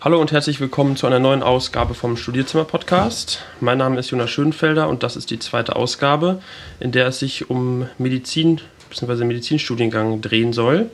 [0.00, 3.42] Hallo und herzlich willkommen zu einer neuen Ausgabe vom Studierzimmer-Podcast.
[3.58, 6.40] Mein Name ist Jonas Schönfelder und das ist die zweite Ausgabe,
[6.78, 9.24] in der es sich um Medizin bzw.
[9.24, 10.88] Medizinstudiengang drehen soll.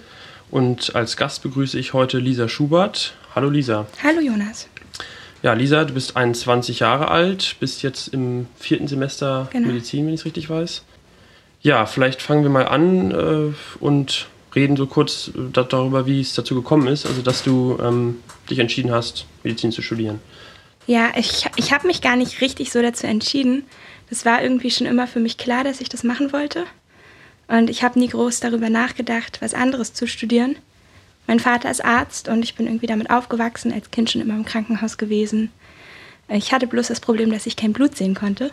[0.51, 3.13] Und als Gast begrüße ich heute Lisa Schubert.
[3.35, 3.85] Hallo Lisa.
[4.03, 4.69] Hallo Jonas.
[5.43, 9.69] Ja, Lisa, du bist 21 Jahre alt, bist jetzt im vierten Semester genau.
[9.69, 10.83] Medizin, wenn ich es richtig weiß.
[11.61, 16.35] Ja, vielleicht fangen wir mal an äh, und reden so kurz äh, darüber, wie es
[16.35, 18.19] dazu gekommen ist, also dass du ähm,
[18.51, 20.21] dich entschieden hast, Medizin zu studieren.
[20.87, 23.65] Ja, ich, ich habe mich gar nicht richtig so dazu entschieden.
[24.11, 26.65] Das war irgendwie schon immer für mich klar, dass ich das machen wollte.
[27.49, 30.57] Und ich habe nie groß darüber nachgedacht, was anderes zu studieren.
[31.27, 34.45] Mein Vater ist Arzt und ich bin irgendwie damit aufgewachsen, als Kind schon immer im
[34.45, 35.51] Krankenhaus gewesen.
[36.29, 38.51] Ich hatte bloß das Problem, dass ich kein Blut sehen konnte.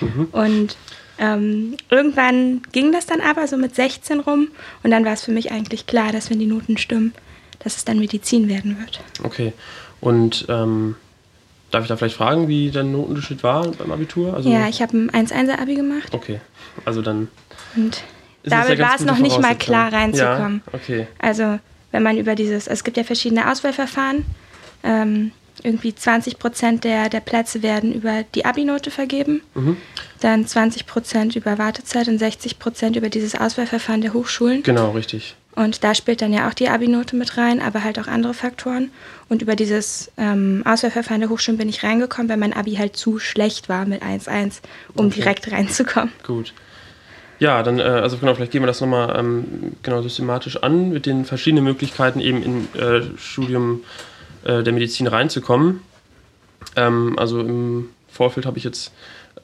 [0.00, 0.28] Mhm.
[0.32, 0.76] Und
[1.22, 4.48] ähm, irgendwann ging das dann aber so mit 16 rum
[4.82, 7.14] und dann war es für mich eigentlich klar, dass wenn die Noten stimmen,
[7.60, 9.00] dass es dann Medizin werden wird.
[9.22, 9.52] Okay.
[10.00, 10.96] Und ähm,
[11.70, 14.34] darf ich da vielleicht fragen, wie dein Notenunterschied war beim Abitur?
[14.34, 16.12] Also ja, ich habe ein 1-1er-Abi gemacht.
[16.12, 16.40] Okay.
[16.84, 17.28] Also dann.
[17.76, 18.02] Und
[18.42, 20.62] damit war es noch nicht mal klar reinzukommen.
[20.66, 21.06] Ja, okay.
[21.20, 21.60] Also
[21.92, 24.24] wenn man über dieses, es gibt ja verschiedene Auswahlverfahren.
[24.82, 25.30] Ähm,
[25.64, 29.76] irgendwie 20 Prozent der, der Plätze werden über die Abi-Note vergeben, mhm.
[30.20, 34.62] dann 20 Prozent über Wartezeit und 60 Prozent über dieses Auswahlverfahren der Hochschulen.
[34.62, 35.36] Genau, richtig.
[35.54, 38.90] Und da spielt dann ja auch die Abi-Note mit rein, aber halt auch andere Faktoren.
[39.28, 43.18] Und über dieses ähm, Auswahlverfahren der Hochschulen bin ich reingekommen, weil mein Abi halt zu
[43.18, 44.60] schlecht war mit 1-1,
[44.94, 45.16] um okay.
[45.16, 46.12] direkt reinzukommen.
[46.26, 46.54] Gut.
[47.38, 51.06] Ja, dann, äh, also genau, vielleicht gehen wir das nochmal ähm, genau systematisch an, mit
[51.06, 53.80] den verschiedenen Möglichkeiten eben im äh, Studium
[54.44, 55.80] äh, der Medizin reinzukommen.
[56.76, 58.92] Ähm, also im Vorfeld habe ich jetzt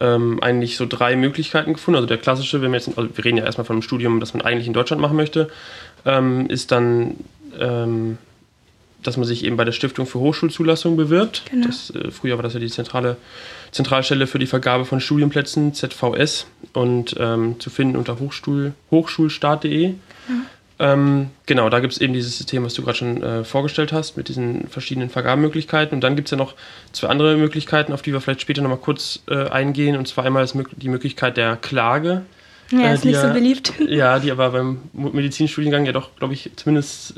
[0.01, 1.97] ähm, eigentlich so drei Möglichkeiten gefunden.
[1.97, 4.35] Also der klassische, wenn wir jetzt, also wir reden ja erstmal von einem Studium, das
[4.35, 5.51] man eigentlich in Deutschland machen möchte,
[6.05, 7.17] ähm, ist dann,
[7.59, 8.19] ähm,
[9.03, 11.45] dass man sich eben bei der Stiftung für Hochschulzulassung bewirbt.
[11.51, 11.67] Genau.
[11.67, 13.17] Das, äh, früher war das ja die zentrale
[13.71, 19.89] Zentralstelle für die Vergabe von Studienplätzen, ZVS, und ähm, zu finden unter Hochschul, hochschulstart.de.
[19.89, 19.97] Mhm.
[20.81, 24.17] Ähm, genau, da gibt es eben dieses System, was du gerade schon äh, vorgestellt hast,
[24.17, 25.95] mit diesen verschiedenen Vergabemöglichkeiten.
[25.95, 26.55] Und dann gibt es ja noch
[26.93, 29.97] zwei andere Möglichkeiten, auf die wir vielleicht später nochmal kurz äh, eingehen.
[29.97, 30.47] Und zwar einmal
[30.77, 32.23] die Möglichkeit der Klage.
[32.71, 33.73] Ja, äh, ist nicht ja, so beliebt.
[33.89, 37.15] Ja, die aber beim Medizinstudiengang ja doch, glaube ich, zumindest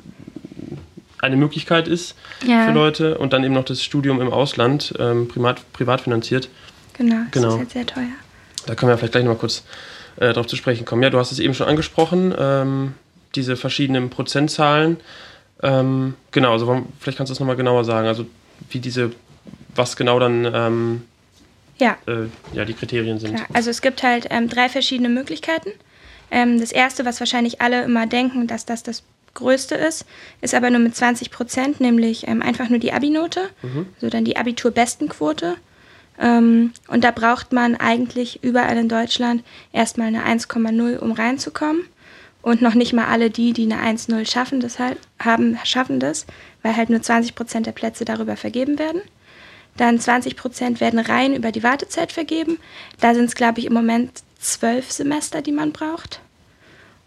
[1.19, 2.15] eine Möglichkeit ist
[2.47, 2.67] ja.
[2.67, 3.19] für Leute.
[3.19, 6.49] Und dann eben noch das Studium im Ausland, ähm, privat, privat finanziert.
[6.97, 7.49] Genau, das genau.
[7.49, 8.13] ist halt sehr teuer.
[8.67, 9.65] Da können wir vielleicht gleich nochmal kurz
[10.17, 11.03] äh, darauf zu sprechen kommen.
[11.03, 12.35] Ja, du hast es eben schon angesprochen.
[12.39, 12.95] Ähm,
[13.35, 14.99] diese verschiedenen Prozentzahlen.
[15.63, 18.27] Ähm, genau, also vielleicht kannst du das nochmal genauer sagen, also
[18.71, 19.13] wie diese,
[19.75, 21.03] was genau dann ähm,
[21.81, 21.97] ja.
[22.07, 23.37] Äh, ja, die Kriterien sind.
[23.37, 23.49] Klar.
[23.53, 25.71] Also es gibt halt ähm, drei verschiedene Möglichkeiten.
[26.31, 29.03] Ähm, das erste, was wahrscheinlich alle immer denken, dass das das
[29.35, 30.07] größte ist,
[30.41, 33.87] ist aber nur mit 20 Prozent, nämlich ähm, einfach nur die Abi-Note, mhm.
[33.95, 35.57] also dann die Abitur-Bestenquote.
[36.21, 39.43] Ähm, und da braucht man eigentlich überall in Deutschland
[39.73, 41.85] erstmal eine 1,0, um reinzukommen.
[42.43, 46.27] Und noch nicht mal alle die, die eine 1-0 schaffen, das halt, haben, schaffen das,
[46.63, 49.03] weil halt nur 20 Prozent der Plätze darüber vergeben werden.
[49.77, 52.59] Dann 20 Prozent werden rein über die Wartezeit vergeben.
[53.01, 56.21] Da sind es, glaube ich, im Moment zwölf Semester, die man braucht.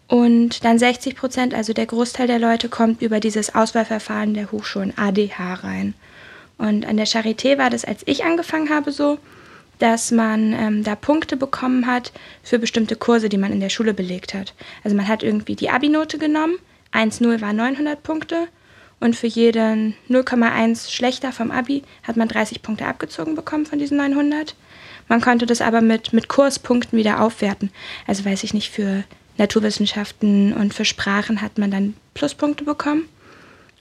[0.06, 4.96] Und dann 60 Prozent, also der Großteil der Leute, kommt über dieses Auswahlverfahren der Hochschulen
[4.96, 5.94] ADH rein.
[6.58, 9.18] Und an der Charité war das, als ich angefangen habe, so,
[9.78, 12.12] dass man ähm, da Punkte bekommen hat
[12.42, 14.54] für bestimmte Kurse, die man in der Schule belegt hat.
[14.82, 16.58] Also man hat irgendwie die Abi-Note genommen,
[16.92, 18.48] 1,0 war 900 Punkte
[19.00, 23.98] und für jeden 0,1 schlechter vom Abi hat man 30 Punkte abgezogen bekommen von diesen
[23.98, 24.54] 900.
[25.08, 27.70] Man konnte das aber mit, mit Kurspunkten wieder aufwerten.
[28.06, 29.04] Also weiß ich nicht, für
[29.36, 33.08] Naturwissenschaften und für Sprachen hat man dann Pluspunkte bekommen.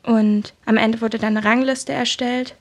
[0.01, 2.55] Und am Ende wurde dann eine Rangliste erstellt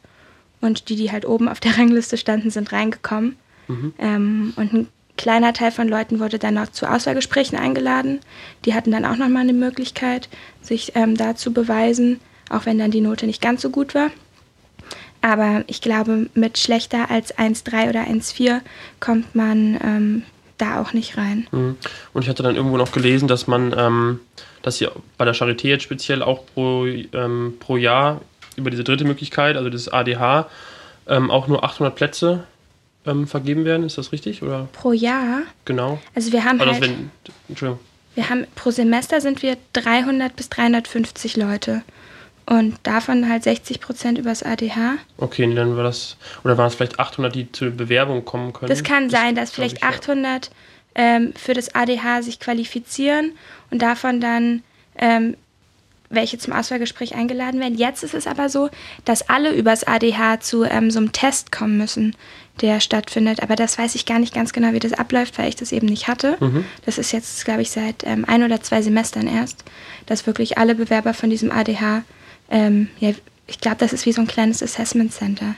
[0.62, 3.36] und die, die halt oben auf der Rangliste standen, sind reingekommen.
[3.68, 3.92] Mhm.
[3.98, 8.20] Ähm, und ein kleiner Teil von Leuten wurde dann noch zu Auswahlgesprächen eingeladen.
[8.64, 10.28] Die hatten dann auch nochmal eine Möglichkeit,
[10.62, 14.10] sich ähm, da zu beweisen, auch wenn dann die Note nicht ganz so gut war.
[15.20, 18.60] Aber ich glaube, mit schlechter als 1,3 oder 1,4
[18.98, 20.22] kommt man ähm,
[20.58, 21.46] da auch nicht rein.
[21.52, 21.76] Mhm.
[22.12, 24.20] Und ich hatte dann irgendwo noch gelesen, dass man, ähm,
[24.62, 28.20] dass hier bei der Charité jetzt speziell auch pro, ähm, pro Jahr
[28.56, 30.48] über diese dritte Möglichkeit, also das ADH,
[31.08, 32.44] ähm, auch nur 800 Plätze
[33.06, 33.84] ähm, vergeben werden.
[33.84, 34.42] Ist das richtig?
[34.42, 34.68] Oder?
[34.72, 35.42] Pro Jahr?
[35.64, 36.00] Genau.
[36.14, 37.10] Also wir haben halt, wenn,
[37.48, 37.80] Entschuldigung.
[38.14, 41.82] Wir haben pro Semester sind wir 300 bis 350 Leute.
[42.44, 44.96] Und davon halt 60 Prozent übers ADH.
[45.16, 48.68] Okay, dann war das, oder waren es vielleicht 800, die zur Bewerbung kommen können?
[48.68, 51.02] Das kann das sein, dass vielleicht ich, 800 ja.
[51.02, 53.32] ähm, für das ADH sich qualifizieren
[53.70, 54.62] und davon dann
[54.98, 55.36] ähm,
[56.12, 57.76] welche zum Auswahlgespräch eingeladen werden.
[57.76, 58.68] Jetzt ist es aber so,
[59.04, 62.14] dass alle übers ADH zu ähm, so einem Test kommen müssen,
[62.60, 63.42] der stattfindet.
[63.42, 65.86] Aber das weiß ich gar nicht ganz genau, wie das abläuft, weil ich das eben
[65.86, 66.36] nicht hatte.
[66.40, 66.64] Mhm.
[66.84, 69.64] Das ist jetzt, glaube ich, seit ähm, ein oder zwei Semestern erst,
[70.06, 72.04] dass wirklich alle Bewerber von diesem ADH,
[72.50, 73.12] ähm, ja,
[73.46, 75.56] ich glaube, das ist wie so ein kleines Assessment Center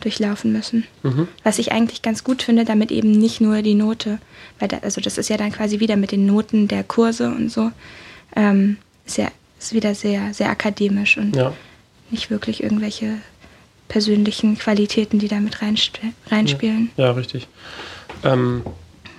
[0.00, 0.86] durchlaufen müssen.
[1.02, 1.28] Mhm.
[1.42, 4.18] Was ich eigentlich ganz gut finde, damit eben nicht nur die Note,
[4.58, 7.50] weil da, also das ist ja dann quasi wieder mit den Noten der Kurse und
[7.50, 7.72] so,
[8.36, 9.28] ähm, ist ja
[9.58, 11.52] ist wieder sehr, sehr akademisch und ja.
[12.10, 13.18] nicht wirklich irgendwelche
[13.88, 16.90] persönlichen Qualitäten, die da mit reinspielen.
[16.96, 17.48] Ja, ja richtig.
[18.24, 18.62] Ähm,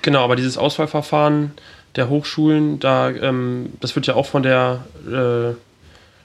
[0.01, 1.51] genau, aber dieses Auswahlverfahren
[1.95, 5.55] der Hochschulen, da, ähm, das wird ja auch von der äh,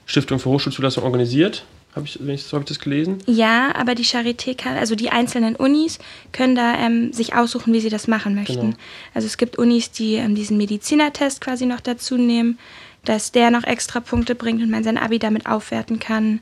[0.05, 1.65] Stiftung für Hochschulzulassung organisiert.
[1.95, 3.19] Habe ich, so habe ich das gelesen?
[3.25, 5.97] Ja, aber die Charité kann, also die einzelnen Unis
[6.33, 8.71] können da ähm, sich aussuchen, wie sie das machen möchten.
[8.71, 8.77] Genau.
[9.13, 12.59] Also es gibt Unis, die ähm, diesen Medizinertest quasi noch dazu nehmen,
[13.05, 16.39] dass der noch extra Punkte bringt und man sein Abi damit aufwerten kann.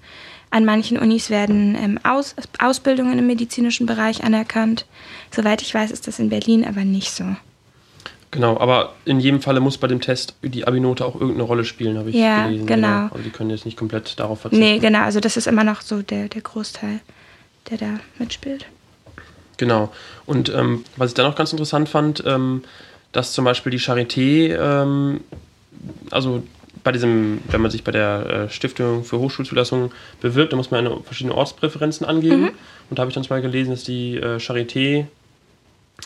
[0.50, 4.86] An manchen Unis werden ähm, Aus, Ausbildungen im medizinischen Bereich anerkannt.
[5.31, 7.25] Soweit ich weiß, ist das in Berlin aber nicht so.
[8.33, 12.00] Genau, aber in jedem Falle muss bei dem Test die Abi-Note auch irgendeine Rolle spielen,
[12.00, 12.65] habe ich ja, gelesen.
[12.65, 12.88] Genau.
[12.88, 13.13] genau.
[13.13, 14.63] Also die können jetzt nicht komplett darauf verzichten.
[14.63, 17.00] Nee, genau, also das ist immer noch so der, der Großteil,
[17.69, 18.65] der da mitspielt.
[19.57, 19.92] Genau.
[20.25, 22.63] Und ähm, was ich dann noch ganz interessant fand, ähm,
[23.12, 25.21] dass zum Beispiel die Charité, ähm,
[26.12, 26.44] also
[26.84, 29.92] bei diesem, wenn man sich bei der äh, Stiftung für Hochschulzulassung
[30.22, 32.42] bewirbt, dann muss man eine, verschiedene Ortspräferenzen angeben.
[32.42, 32.52] Mhm.
[32.90, 35.06] Und da habe ich dann mal gelesen, dass die äh, Charité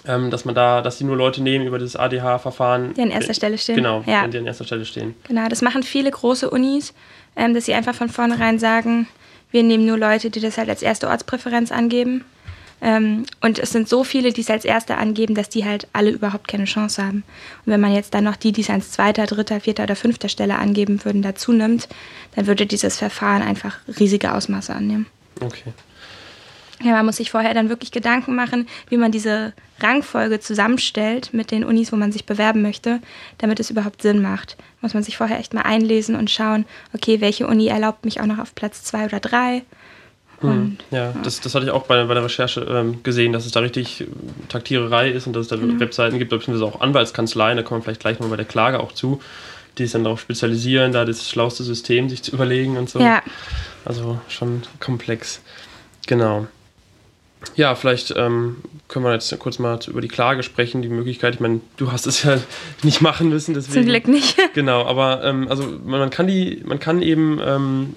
[0.06, 2.94] ähm, dass man da, dass die nur Leute nehmen über das ADH-Verfahren.
[2.94, 3.76] Die an erster Stelle stehen.
[3.76, 4.28] Genau, ja.
[4.28, 5.16] die an erster Stelle stehen.
[5.28, 6.94] Genau, das machen viele große Unis,
[7.36, 9.08] ähm, dass sie einfach von vornherein sagen,
[9.52, 12.26] wir nehmen nur Leute, die das halt als erste Ortspräferenz angeben.
[12.82, 16.12] Ähm, und es sind so viele, die es als erste angeben, dass die halt alle
[16.12, 17.24] überhaupt keine Chance haben.
[17.66, 20.30] Und wenn man jetzt dann noch die, die es als zweiter, dritter, vierter oder fünfter
[20.30, 21.88] Stelle angeben würden, dazu nimmt,
[22.36, 25.08] dann würde dieses Verfahren einfach riesige Ausmaße annehmen.
[25.42, 25.74] Okay.
[26.84, 31.50] Ja, man muss sich vorher dann wirklich Gedanken machen, wie man diese Rangfolge zusammenstellt mit
[31.50, 33.00] den Unis, wo man sich bewerben möchte,
[33.40, 34.58] damit es überhaupt Sinn macht.
[34.82, 38.28] Muss man sich vorher echt mal einlesen und schauen, okay, welche Uni erlaubt mich auch
[38.28, 39.64] noch auf Platz zwei oder drei.
[40.42, 43.46] Und, ja, ja, Das, das hatte ich auch bei, bei der Recherche ähm, gesehen, dass
[43.46, 44.06] es da richtig
[44.50, 45.80] Taktiererei ist und dass es da mhm.
[45.80, 48.92] Webseiten gibt, beziehungsweise auch Anwaltskanzleien, da kommen wir vielleicht gleich mal bei der Klage auch
[48.92, 49.20] zu,
[49.78, 53.00] die sich dann darauf spezialisieren, da das schlauste System sich zu überlegen und so.
[53.00, 53.24] Ja.
[53.84, 55.42] Also schon komplex.
[56.06, 56.48] Genau.
[57.56, 58.58] Ja, vielleicht ähm,
[58.88, 61.36] können wir jetzt kurz mal über die Klage sprechen, die Möglichkeit.
[61.36, 62.38] Ich meine, du hast es ja
[62.84, 63.84] nicht machen müssen, deswegen.
[63.84, 64.38] Zum Glück nicht.
[64.54, 67.94] Genau, aber ähm, also man kann die, man kann eben ähm,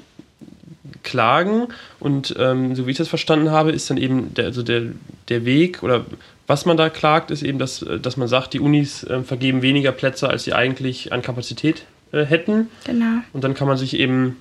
[1.02, 1.68] klagen
[1.98, 4.82] und ähm, so wie ich das verstanden habe, ist dann eben der, also der,
[5.28, 6.04] der Weg oder
[6.46, 9.92] was man da klagt, ist eben, dass, dass man sagt, die Unis äh, vergeben weniger
[9.92, 12.68] Plätze, als sie eigentlich an Kapazität äh, hätten.
[12.84, 13.20] Genau.
[13.32, 14.36] Und dann kann man sich eben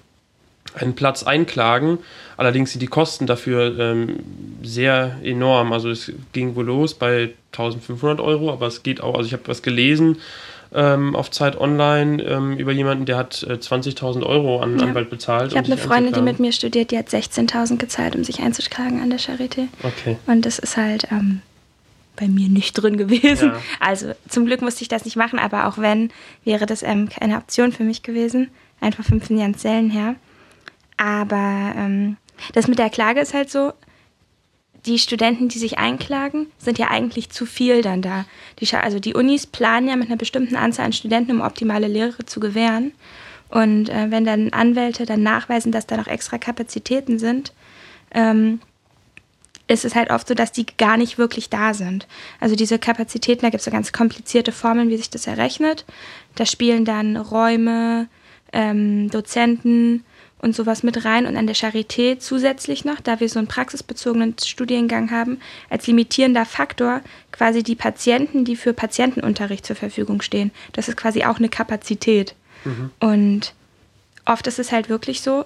[0.74, 2.00] einen Platz einklagen.
[2.36, 4.18] Allerdings sind die Kosten dafür ähm,
[4.64, 5.72] sehr enorm.
[5.72, 9.48] Also es ging wohl los bei 1500 Euro, aber es geht auch, also ich habe
[9.48, 10.18] was gelesen
[10.74, 14.86] ähm, auf Zeit Online ähm, über jemanden, der hat äh, 20.000 Euro an ja.
[14.86, 15.52] Anwalt bezahlt.
[15.52, 18.40] Ich habe um eine Freundin, die mit mir studiert, die hat 16.000 gezahlt, um sich
[18.42, 19.68] einzuklagen an der Charité.
[19.84, 20.18] Okay.
[20.28, 21.42] Und das ist halt ähm,
[22.16, 23.50] bei mir nicht drin gewesen.
[23.50, 23.62] Ja.
[23.80, 26.12] Also zum Glück musste ich das nicht machen, aber auch wenn,
[26.44, 28.50] wäre das ähm, keine Option für mich gewesen.
[28.82, 30.16] Einfach vom finanziellen her.
[30.98, 32.18] Aber ähm,
[32.54, 33.74] das mit der Klage ist halt so,
[34.90, 38.26] die Studenten, die sich einklagen, sind ja eigentlich zu viel dann da.
[38.60, 42.26] Die, also die Unis planen ja mit einer bestimmten Anzahl an Studenten, um optimale Lehre
[42.26, 42.92] zu gewähren.
[43.50, 47.54] Und äh, wenn dann Anwälte dann nachweisen, dass da noch extra Kapazitäten sind,
[48.12, 48.60] ähm,
[49.68, 52.08] ist es halt oft so, dass die gar nicht wirklich da sind.
[52.40, 55.86] Also diese Kapazitäten, da gibt es so ganz komplizierte Formeln, wie sich das errechnet.
[56.36, 58.08] Da spielen dann Räume,
[58.52, 60.04] ähm, Dozenten,
[60.40, 64.36] und sowas mit rein und an der Charité zusätzlich noch, da wir so einen praxisbezogenen
[64.44, 70.52] Studiengang haben, als limitierender Faktor quasi die Patienten, die für Patientenunterricht zur Verfügung stehen.
[70.74, 72.36] Das ist quasi auch eine Kapazität.
[72.64, 72.92] Mhm.
[73.00, 73.54] Und
[74.26, 75.46] oft ist es halt wirklich so,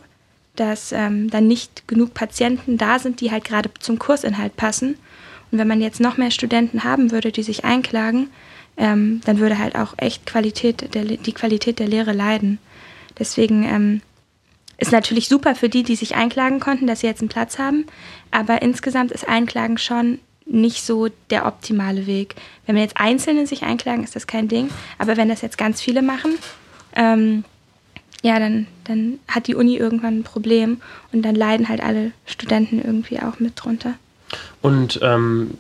[0.56, 5.00] dass ähm, dann nicht genug Patienten da sind, die halt gerade zum Kursinhalt passen.
[5.52, 8.30] Und wenn man jetzt noch mehr Studenten haben würde, die sich einklagen,
[8.78, 12.60] ähm, dann würde halt auch echt Qualität der, die Qualität der Lehre leiden.
[13.18, 14.02] Deswegen ähm,
[14.78, 17.86] ist natürlich super für die, die sich einklagen konnten, dass sie jetzt einen Platz haben.
[18.32, 22.36] Aber insgesamt ist Einklagen schon nicht so der optimale Weg.
[22.66, 24.70] Wenn man jetzt Einzelne sich einklagen, ist das kein Ding.
[24.98, 26.38] Aber wenn das jetzt ganz viele machen,
[26.96, 27.44] ähm,
[28.24, 32.84] ja, dann, dann hat die Uni irgendwann ein Problem und dann leiden halt alle Studenten
[32.84, 33.96] irgendwie auch mit drunter.
[34.62, 35.52] Und ähm,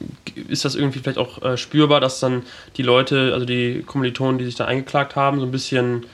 [0.48, 2.43] ist das irgendwie vielleicht auch äh, spürbar, dass dann
[2.77, 6.05] die Leute, also die Kommilitonen, die sich da eingeklagt haben, so ein bisschen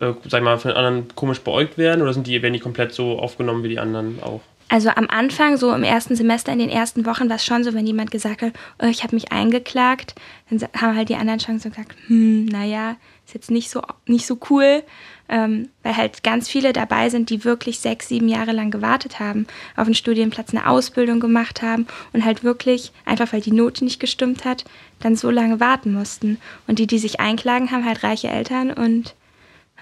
[0.00, 2.92] äh, sag mal, von den anderen komisch beäugt werden oder sind die, werden die komplett
[2.92, 4.40] so aufgenommen wie die anderen auch?
[4.72, 7.74] Also am Anfang, so im ersten Semester, in den ersten Wochen, war es schon so,
[7.74, 10.14] wenn jemand gesagt hat, oh, ich habe mich eingeklagt,
[10.48, 14.26] dann haben halt die anderen schon so gesagt, hm, naja, ist jetzt nicht so, nicht
[14.26, 14.84] so cool,
[15.28, 19.48] ähm, weil halt ganz viele dabei sind, die wirklich sechs, sieben Jahre lang gewartet haben,
[19.74, 23.98] auf einen Studienplatz eine Ausbildung gemacht haben und halt wirklich, einfach weil die Note nicht
[23.98, 24.64] gestimmt hat,
[25.00, 26.38] dann so lange warten mussten.
[26.68, 29.14] Und die, die sich einklagen, haben halt reiche Eltern und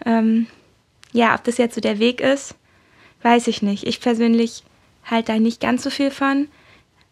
[0.05, 0.47] ähm,
[1.12, 2.55] ja, ob das jetzt so der Weg ist,
[3.23, 3.87] weiß ich nicht.
[3.87, 4.62] Ich persönlich
[5.05, 6.49] halt da nicht ganz so viel von.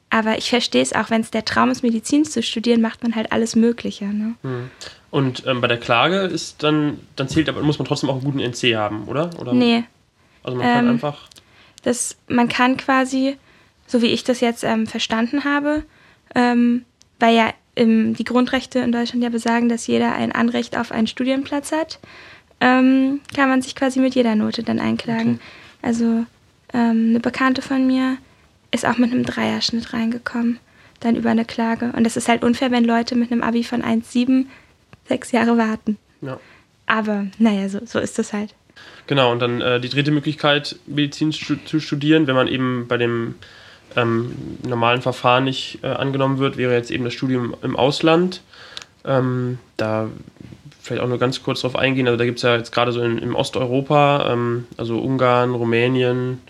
[0.08, 3.16] Aber ich verstehe es auch, wenn es der Traum ist, Medizin zu studieren, macht man
[3.16, 4.04] halt alles Mögliche.
[4.04, 4.34] Ne?
[4.42, 4.70] Hm.
[5.10, 8.24] Und ähm, bei der Klage ist dann, dann zählt aber, muss man trotzdem auch einen
[8.24, 9.30] guten NC haben, oder?
[9.40, 9.52] oder?
[9.52, 9.84] Nee.
[10.42, 11.28] Also man kann Ähm, einfach.
[11.82, 13.36] Das, man kann quasi,
[13.86, 15.84] so wie ich das jetzt ähm, verstanden habe,
[16.34, 16.84] ähm,
[17.18, 21.06] weil ja ähm, die Grundrechte in Deutschland ja besagen, dass jeder ein Anrecht auf einen
[21.06, 21.98] Studienplatz hat,
[22.60, 25.34] ähm, kann man sich quasi mit jeder Note dann einklagen.
[25.34, 25.40] Okay.
[25.82, 26.04] Also
[26.72, 28.18] ähm, eine Bekannte von mir
[28.70, 30.58] ist auch mit einem Dreierschnitt reingekommen,
[31.00, 31.92] dann über eine Klage.
[31.96, 34.46] Und das ist halt unfair, wenn Leute mit einem Abi von 1,7
[35.08, 35.98] sechs Jahre warten.
[36.20, 36.40] Ja.
[36.86, 38.54] Aber naja, so, so ist das halt.
[39.06, 42.96] Genau, und dann äh, die dritte Möglichkeit, Medizin stu zu studieren, wenn man eben bei
[42.96, 43.36] dem
[43.94, 44.34] ähm,
[44.66, 48.42] normalen Verfahren nicht äh, angenommen wird, wäre jetzt eben das Studium im Ausland.
[49.04, 50.08] Ähm, da
[50.86, 52.06] vielleicht auch nur ganz kurz drauf eingehen.
[52.06, 56.40] Also da gibt es ja jetzt gerade so in, in Osteuropa, ähm, also Ungarn, Rumänien,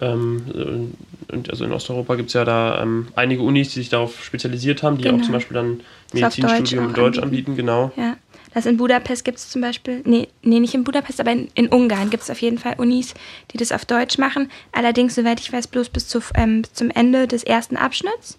[0.00, 0.94] ähm,
[1.28, 4.82] und also in Osteuropa gibt es ja da ähm, einige Unis, die sich darauf spezialisiert
[4.82, 5.18] haben, die Genau.
[5.18, 5.80] auch zum Beispiel dann
[6.12, 7.92] Medizinstudium in Deutsch auch Deutsch anbieten, genau.
[7.96, 8.16] Ja.
[8.54, 11.68] Das in Budapest gibt es zum Beispiel, nee, nee, nicht in Budapest, aber in, in
[11.68, 13.12] Ungarn gibt es auf jeden Fall Unis,
[13.50, 14.50] die das auf Deutsch machen.
[14.72, 18.38] Allerdings, soweit ich weiß, bloß bis, zu, ähm, bis zum Ende des ersten Abschnitts.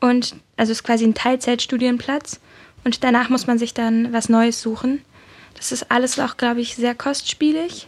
[0.00, 2.40] Und also ist quasi ein Teilzeitstudienplatz.
[2.88, 5.02] Und danach muss man sich dann was Neues suchen.
[5.58, 7.86] Das ist alles auch, glaube ich, sehr kostspielig.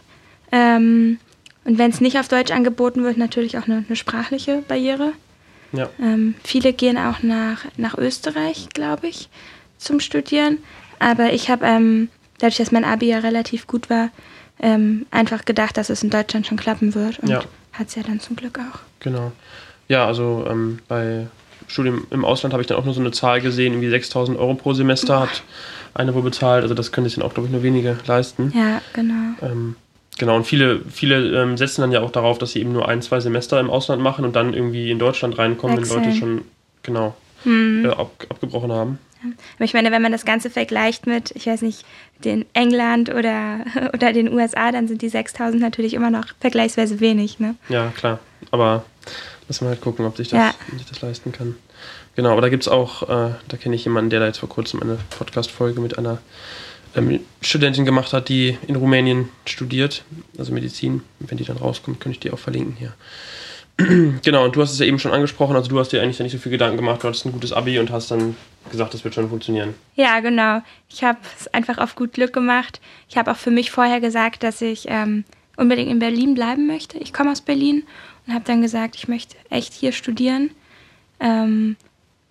[0.51, 1.17] Ähm,
[1.65, 5.13] und wenn es nicht auf Deutsch angeboten wird, natürlich auch eine, eine sprachliche Barriere.
[5.71, 5.89] Ja.
[5.99, 9.29] Ähm, viele gehen auch nach, nach Österreich, glaube ich,
[9.79, 10.59] zum Studieren.
[10.99, 14.09] Aber ich habe, ähm, dadurch, dass mein Abi ja relativ gut war,
[14.61, 17.17] ähm, einfach gedacht, dass es in Deutschland schon klappen wird.
[17.17, 17.43] Und Ja.
[17.73, 18.81] hat es ja dann zum Glück auch.
[18.99, 19.31] Genau.
[19.87, 21.25] Ja, also ähm, bei
[21.71, 24.53] Studium im Ausland habe ich dann auch nur so eine Zahl gesehen, irgendwie 6000 Euro
[24.55, 25.43] pro Semester hat
[25.93, 26.63] eine wohl bezahlt.
[26.63, 28.53] Also das können sich dann auch, glaube ich, nur wenige leisten.
[28.55, 29.35] Ja, genau.
[29.41, 29.75] Ähm,
[30.17, 33.01] genau, und viele, viele ähm, setzen dann ja auch darauf, dass sie eben nur ein,
[33.01, 36.15] zwei Semester im Ausland machen und dann irgendwie in Deutschland reinkommen, wenn Leute Wechseln.
[36.15, 36.41] schon
[36.83, 37.85] genau Hm.
[37.85, 38.99] äh, ab, abgebrochen haben.
[39.55, 41.85] Aber ich meine, wenn man das Ganze vergleicht mit, ich weiß nicht,
[42.23, 43.59] den England oder,
[43.93, 47.39] oder den USA, dann sind die 6000 natürlich immer noch vergleichsweise wenig.
[47.39, 47.55] Ne?
[47.69, 48.19] Ja, klar.
[48.49, 48.83] Aber
[49.51, 50.77] müssen wir halt gucken, ob sich das, Ja.
[50.77, 51.57] sich das leisten kann.
[52.15, 54.47] Genau, aber da gibt es auch, äh, da kenne ich jemanden, der da jetzt vor
[54.47, 56.19] kurzem eine Podcast-Folge mit einer
[56.95, 60.05] ähm, Studentin gemacht hat, die in Rumänien studiert,
[60.37, 61.03] also Medizin.
[61.19, 62.93] Wenn die dann rauskommt, könnte ich die auch verlinken hier.
[64.23, 66.31] genau, und du hast es ja eben schon angesprochen, also du hast dir eigentlich nicht
[66.31, 68.37] so viel Gedanken gemacht, du hattest ein gutes Abi und hast dann
[68.71, 69.73] gesagt, das wird schon funktionieren.
[69.95, 70.61] Ja, genau.
[70.87, 72.79] Ich habe es einfach auf gut Glück gemacht.
[73.09, 75.25] Ich habe auch für mich vorher gesagt, dass ich ähm,
[75.57, 76.97] unbedingt in Berlin bleiben möchte.
[76.99, 77.83] Ich komme aus Berlin
[78.25, 80.51] und habe dann gesagt, ich möchte echt hier studieren.
[81.19, 81.75] Ähm,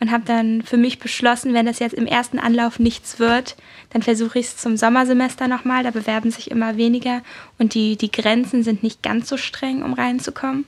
[0.00, 3.56] und habe dann für mich beschlossen, wenn das jetzt im ersten Anlauf nichts wird,
[3.90, 5.84] dann versuche ich es zum Sommersemester nochmal.
[5.84, 7.20] Da bewerben sich immer weniger
[7.58, 10.64] und die, die Grenzen sind nicht ganz so streng, um reinzukommen.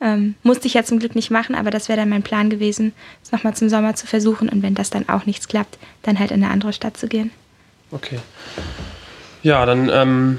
[0.00, 2.92] Ähm, musste ich ja zum Glück nicht machen, aber das wäre dann mein Plan gewesen,
[3.22, 6.32] es nochmal zum Sommer zu versuchen und wenn das dann auch nichts klappt, dann halt
[6.32, 7.30] in eine andere Stadt zu gehen.
[7.92, 8.18] Okay.
[9.44, 10.38] Ja, dann ähm,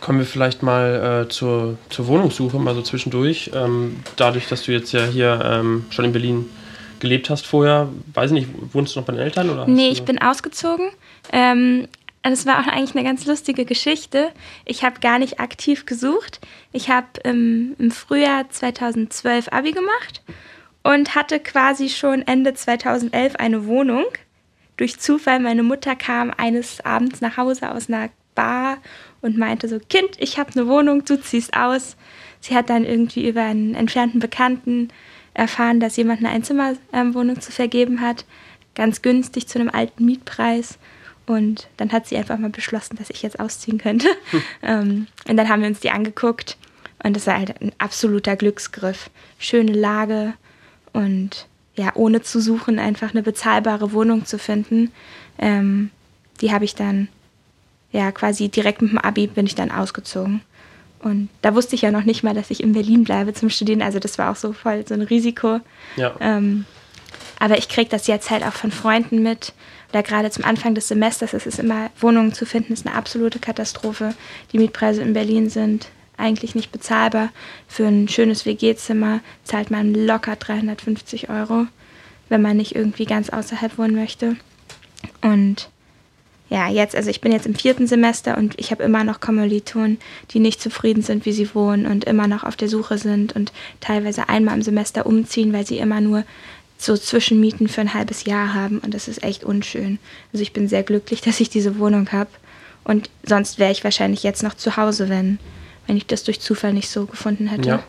[0.00, 3.50] kommen wir vielleicht mal äh, zur, zur Wohnungssuche, mal so zwischendurch.
[3.54, 6.50] Ähm, dadurch, dass du jetzt ja hier ähm, schon in Berlin
[7.00, 9.50] gelebt hast vorher, weiß ich nicht, wohnst du noch bei den Eltern?
[9.50, 10.90] Oder Nee, ich bin ausgezogen.
[11.32, 11.88] Ähm,
[12.22, 14.30] das war auch eigentlich eine ganz lustige Geschichte.
[14.64, 16.40] Ich habe gar nicht aktiv gesucht.
[16.72, 20.22] Ich habe im, im Frühjahr 2012 Abi gemacht
[20.82, 24.04] und hatte quasi schon Ende 2011 eine Wohnung.
[24.76, 28.78] Durch Zufall, meine Mutter kam eines Abends nach Hause aus einer Bar
[29.24, 31.96] und meinte so, Kind, ich habe eine Wohnung, du ziehst aus.
[32.40, 34.88] Sie hat dann irgendwie über einen entfernten Bekannten
[35.32, 38.26] erfahren, dass jemand eine Einzimmerwohnung zu vergeben hat,
[38.74, 40.78] ganz günstig zu einem alten Mietpreis.
[41.26, 44.08] Und dann hat sie einfach mal beschlossen, dass ich jetzt ausziehen könnte.
[44.62, 46.58] ähm, und dann haben wir uns die angeguckt
[47.02, 49.08] und das war halt ein absoluter Glücksgriff.
[49.38, 50.34] Schöne Lage
[50.92, 54.92] und ja, ohne zu suchen, einfach eine bezahlbare Wohnung zu finden.
[55.38, 55.90] Ähm,
[56.42, 57.08] die habe ich dann,
[57.94, 60.40] ja, quasi direkt mit dem Abi bin ich dann ausgezogen.
[60.98, 63.82] Und da wusste ich ja noch nicht mal, dass ich in Berlin bleibe zum Studieren.
[63.82, 65.60] Also das war auch so voll so ein Risiko.
[65.96, 66.12] Ja.
[66.18, 66.64] Ähm,
[67.38, 69.52] Aber ich kriege das jetzt halt auch von Freunden mit.
[69.90, 73.38] Oder gerade zum Anfang des Semesters ist es immer, Wohnungen zu finden, ist eine absolute
[73.38, 74.14] Katastrophe.
[74.52, 75.86] Die Mietpreise in Berlin sind
[76.16, 77.28] eigentlich nicht bezahlbar.
[77.68, 81.66] Für ein schönes WG-Zimmer zahlt man locker 350 Euro,
[82.28, 84.34] wenn man nicht irgendwie ganz außerhalb wohnen möchte.
[85.20, 85.68] Und
[86.54, 89.98] ja, jetzt, also ich bin jetzt im vierten Semester und ich habe immer noch Kommilitonen,
[90.30, 93.52] die nicht zufrieden sind, wie sie wohnen und immer noch auf der Suche sind und
[93.80, 96.22] teilweise einmal im Semester umziehen, weil sie immer nur
[96.78, 99.98] so Zwischenmieten für ein halbes Jahr haben und das ist echt unschön.
[100.32, 102.30] Also ich bin sehr glücklich, dass ich diese Wohnung habe
[102.84, 105.40] und sonst wäre ich wahrscheinlich jetzt noch zu Hause, wenn,
[105.88, 107.68] wenn ich das durch Zufall nicht so gefunden hätte.
[107.68, 107.82] Ja,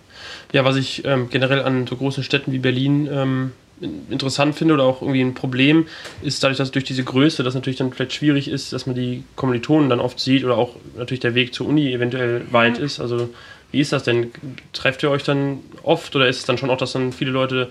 [0.53, 3.51] ja was ich ähm, generell an so großen Städten wie Berlin ähm,
[3.81, 5.87] interessant finde oder auch irgendwie ein Problem
[6.21, 9.23] ist dadurch, dass durch diese Größe das natürlich dann vielleicht schwierig ist, dass man die
[9.35, 12.99] Kommilitonen dann oft sieht oder auch natürlich der Weg zur Uni eventuell weit ist.
[12.99, 13.29] Also
[13.71, 14.31] wie ist das denn?
[14.71, 17.69] Trefft ihr euch dann oft oder ist es dann schon auch, dass dann viele Leute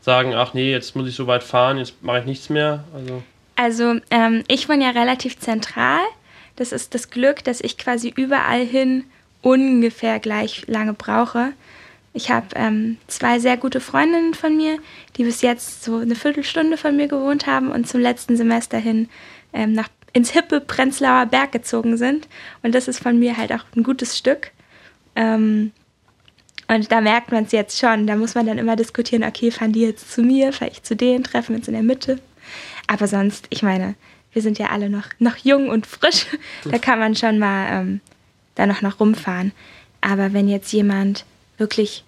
[0.00, 2.84] sagen, ach nee, jetzt muss ich so weit fahren, jetzt mache ich nichts mehr?
[2.94, 3.22] Also,
[3.56, 6.00] also ähm, ich wohne ja relativ zentral.
[6.56, 9.04] Das ist das Glück, dass ich quasi überall hin
[9.42, 11.52] ungefähr gleich lange brauche.
[12.16, 14.78] Ich habe ähm, zwei sehr gute Freundinnen von mir,
[15.16, 19.08] die bis jetzt so eine Viertelstunde von mir gewohnt haben und zum letzten Semester hin
[19.52, 22.28] ähm, nach, ins hippe Prenzlauer Berg gezogen sind.
[22.62, 24.52] Und das ist von mir halt auch ein gutes Stück.
[25.16, 25.72] Ähm,
[26.68, 28.06] und da merkt man es jetzt schon.
[28.06, 30.94] Da muss man dann immer diskutieren, okay, fahren die jetzt zu mir, fahre ich zu
[30.94, 32.20] denen, treffen wir uns in der Mitte.
[32.86, 33.96] Aber sonst, ich meine,
[34.32, 36.26] wir sind ja alle noch, noch jung und frisch.
[36.64, 38.00] Da kann man schon mal ähm,
[38.54, 39.50] da noch, noch rumfahren.
[40.00, 41.24] Aber wenn jetzt jemand
[41.58, 42.04] wirklich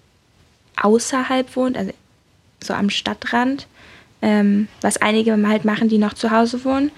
[0.81, 1.91] außerhalb wohnt, also
[2.63, 3.67] so am Stadtrand,
[4.21, 6.91] ähm, was einige halt machen, die noch zu Hause wohnen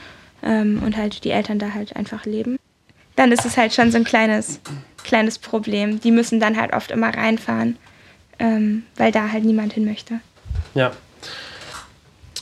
[0.44, 2.58] ähm, und halt die Eltern da halt einfach leben,
[3.15, 4.60] dann ist es halt schon so ein kleines,
[5.03, 6.00] kleines Problem.
[6.00, 7.77] Die müssen dann halt oft immer reinfahren,
[8.39, 10.20] ähm, weil da halt niemand hin möchte.
[10.74, 10.91] Ja.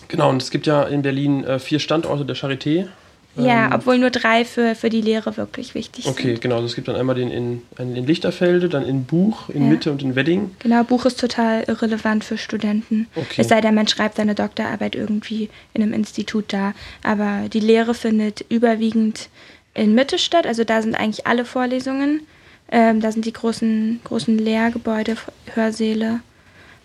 [0.08, 2.88] Genau, und es gibt ja in Berlin äh, vier Standorte der Charité.
[3.38, 6.32] Ja, ähm, obwohl nur drei für, für die Lehre wirklich wichtig okay, sind.
[6.32, 6.56] Okay, genau.
[6.56, 9.70] Also es gibt dann einmal den in, einen in Lichterfelde, dann in Buch, in ja.
[9.70, 10.52] Mitte und in Wedding.
[10.60, 13.08] Genau, Buch ist total irrelevant für Studenten.
[13.16, 13.42] Okay.
[13.42, 16.74] Es sei denn, man schreibt seine Doktorarbeit irgendwie in einem Institut da.
[17.04, 19.30] Aber die Lehre findet überwiegend
[19.74, 20.48] in Mitte statt.
[20.48, 22.22] Also da sind eigentlich alle Vorlesungen.
[22.70, 25.16] Ähm, da sind die großen, großen Lehrgebäude,
[25.54, 26.20] Hörsäle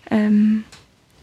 [0.09, 0.63] ähm,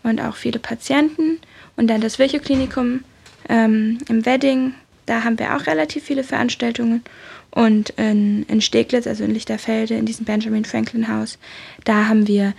[0.02, 1.38] und auch viele Patienten.
[1.76, 3.04] Und dann das Virchow-Klinikum
[3.48, 4.74] ähm, im Wedding
[5.10, 7.02] da haben wir auch relativ viele Veranstaltungen.
[7.50, 11.36] Und in, in Steglitz, also in Lichterfelde, in diesem Benjamin Franklin Haus,
[11.84, 12.54] da haben wir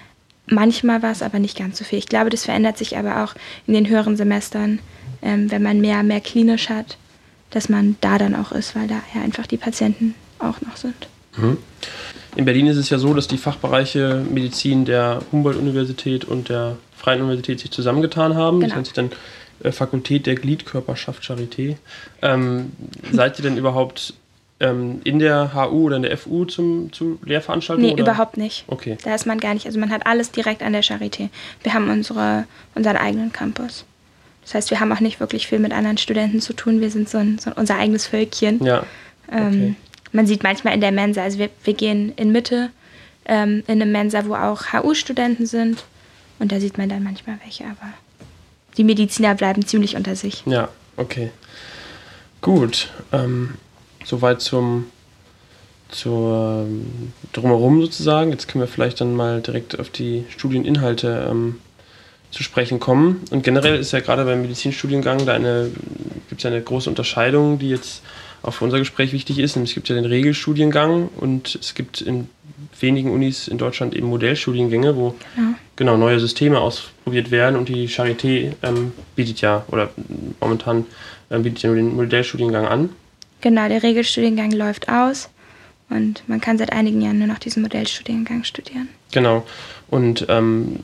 [0.48, 2.00] manchmal was, aber nicht ganz so viel.
[2.00, 3.36] Ich glaube, das verändert sich aber auch
[3.68, 4.80] in den höheren Semestern,
[5.22, 6.98] ähm, wenn man mehr, mehr klinisch hat,
[7.52, 11.08] dass man da dann auch ist, weil da ja einfach die Patienten auch noch sind.
[11.38, 11.58] Mhm.
[12.36, 17.22] In Berlin ist es ja so, dass die Fachbereiche Medizin der Humboldt-Universität und der Freien
[17.22, 18.60] Universität sich zusammengetan haben.
[18.60, 18.68] Genau.
[18.68, 19.12] Das nennt sich dann
[19.72, 21.78] Fakultät der Gliedkörperschaft Charité.
[22.22, 22.72] Ähm,
[23.12, 24.14] seid ihr denn überhaupt
[24.60, 27.88] ähm, in der HU oder in der FU zum, zu Lehrveranstaltungen?
[27.88, 28.12] Nee, oder?
[28.12, 28.64] überhaupt nicht.
[28.68, 28.98] Okay.
[29.04, 29.66] Da ist man gar nicht.
[29.66, 31.30] Also man hat alles direkt an der Charité.
[31.64, 32.46] Wir haben unsere,
[32.76, 33.86] unseren eigenen Campus.
[34.44, 36.82] Das heißt, wir haben auch nicht wirklich viel mit anderen Studenten zu tun.
[36.82, 38.64] Wir sind so, ein, so unser eigenes Völkchen.
[38.64, 38.84] Ja.
[39.32, 39.66] Ähm, okay.
[39.66, 39.76] Ähm,
[40.14, 42.70] man sieht manchmal in der Mensa, also wir, wir gehen in Mitte
[43.26, 45.84] ähm, in eine Mensa, wo auch HU-Studenten sind.
[46.40, 47.94] Und da sieht man dann manchmal welche, aber
[48.78, 50.44] die Mediziner bleiben ziemlich unter sich.
[50.46, 51.32] Ja, okay.
[52.42, 52.90] Gut.
[53.12, 53.56] Ähm,
[54.04, 54.86] soweit zum
[55.92, 58.32] zur ähm, drumherum sozusagen.
[58.32, 61.60] Jetzt können wir vielleicht dann mal direkt auf die Studieninhalte ähm,
[62.32, 63.22] zu sprechen kommen.
[63.30, 65.70] Und generell ist ja gerade beim Medizinstudiengang da eine,
[66.30, 68.04] gibt ja eine große Unterscheidung, die jetzt
[68.42, 69.56] auch für unser Gespräch wichtig ist.
[69.58, 72.30] es gibt ja den Regelstudiengang und es gibt in
[72.82, 77.88] wenigen Unis in Deutschland eben Modellstudiengänge, wo genau, genau neue Systeme ausprobiert werden und die
[77.88, 79.90] Charité ähm, bietet ja oder
[80.40, 80.86] momentan
[81.30, 82.90] ähm, bietet ja nur den Modellstudiengang an.
[83.42, 85.30] Genau, der Regelstudiengang läuft aus
[85.90, 88.88] und man kann seit einigen Jahren nur noch diesen Modellstudiengang studieren.
[89.12, 89.46] Genau.
[89.90, 90.80] Und ähm,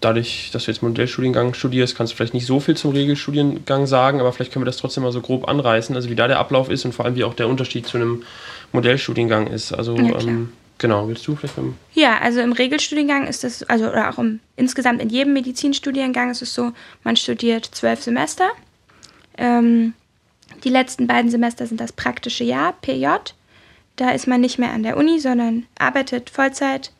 [0.00, 4.20] dadurch, dass du jetzt Modellstudiengang studierst, kannst du vielleicht nicht so viel zum Regelstudiengang sagen,
[4.20, 6.70] aber vielleicht können wir das trotzdem mal so grob anreißen, also wie da der Ablauf
[6.70, 8.24] ist und vor allem wie auch der Unterschied zu einem
[8.72, 9.72] Modellstudiengang ist.
[9.72, 13.88] Also ja, ähm, Genau, willst du vielleicht beim Ja, also im Regelstudiengang ist es, also
[13.88, 16.72] oder auch im, insgesamt in jedem Medizinstudiengang ist es so,
[17.04, 18.50] man studiert zwölf Semester.
[19.38, 19.94] Ähm,
[20.64, 23.06] die letzten beiden Semester sind das praktische Jahr, PJ.
[23.94, 26.90] Da ist man nicht mehr an der Uni, sondern arbeitet Vollzeit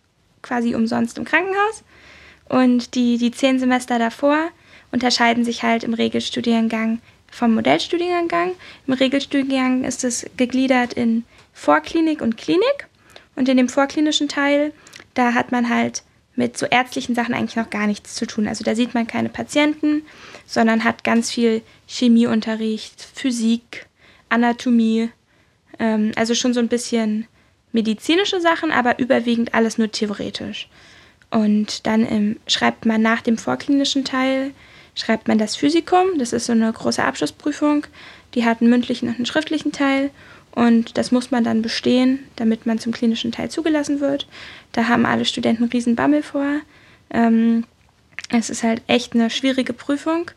[0.43, 1.83] quasi umsonst im Krankenhaus.
[2.49, 4.51] Und die, die zehn Semester davor
[4.93, 7.01] unterscheiden sich halt im Regelstudiengang
[7.33, 8.53] vom Modellstudiengang.
[8.87, 12.87] Im Regelstudiengang ist es gegliedert in Vorklinik und Klinik.
[13.37, 14.73] Und in dem vorklinischen Teil,
[15.15, 16.03] da hat man halt
[16.35, 18.49] mit so ärztlichen Sachen eigentlich noch gar nichts zu tun.
[18.49, 20.03] Also da sieht man keine Patienten,
[20.47, 23.87] sondern hat ganz viel Chemieunterricht, Physik,
[24.29, 25.11] Anatomie,
[25.79, 27.27] ähm, also schon so ein bisschen
[27.73, 30.69] medizinische Sachen, aber überwiegend alles nur theoretisch.
[31.31, 34.53] Und dann ähm, schreibt man nach dem vorklinischen Teil,
[34.95, 37.87] schreibt man das Physikum, das ist so eine große Abschlussprüfung,
[38.35, 40.11] die hat einen mündlichen und einen schriftlichen Teil
[40.55, 44.27] und das muss man dann bestehen, damit man zum klinischen Teil zugelassen wird.
[44.73, 46.61] Da haben alle Studenten riesen Bammel vor.
[47.11, 47.65] Ähm,
[48.29, 50.31] es ist halt echt eine schwierige Prüfung.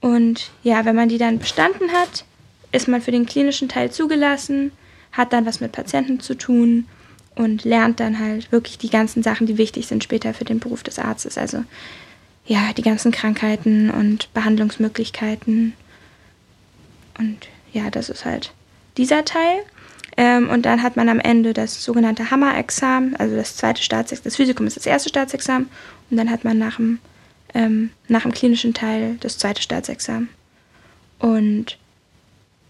[0.00, 2.24] Und ja, wenn man die dann bestanden hat,
[2.72, 4.72] ist man für den klinischen Teil zugelassen,
[5.12, 6.86] hat dann was mit Patienten zu tun
[7.34, 10.84] und lernt dann halt wirklich die ganzen Sachen, die wichtig sind später für den Beruf
[10.84, 11.36] des Arztes.
[11.36, 11.64] Also
[12.46, 15.74] ja, die ganzen Krankheiten und Behandlungsmöglichkeiten.
[17.18, 18.52] Und ja, das ist halt
[19.00, 19.64] dieser Teil.
[20.16, 24.24] Ähm, und dann hat man am Ende das sogenannte Hammer-Examen, also das zweite Staatsexamen.
[24.24, 25.68] Das Physikum ist das erste Staatsexamen.
[26.10, 26.98] Und dann hat man nach dem,
[27.54, 30.28] ähm, nach dem klinischen Teil das zweite Staatsexamen.
[31.18, 31.78] Und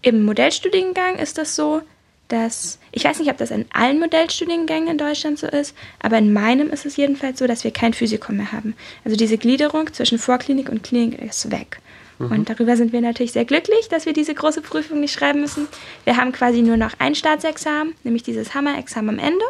[0.01, 1.81] im Modellstudiengang ist das so,
[2.29, 6.31] dass, ich weiß nicht, ob das in allen Modellstudiengängen in Deutschland so ist, aber in
[6.31, 8.73] meinem ist es jedenfalls so, dass wir kein Physikum mehr haben.
[9.03, 11.80] Also diese Gliederung zwischen Vorklinik und Klinik ist weg.
[12.21, 12.31] Mhm.
[12.31, 15.67] Und darüber sind wir natürlich sehr glücklich, dass wir diese große Prüfung nicht schreiben müssen.
[16.03, 19.45] Wir haben quasi nur noch ein Staatsexamen, nämlich dieses Hammer-Examen am Ende.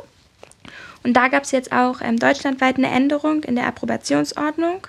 [1.03, 4.87] Und da gab es jetzt auch ähm, deutschlandweit eine Änderung in der Approbationsordnung.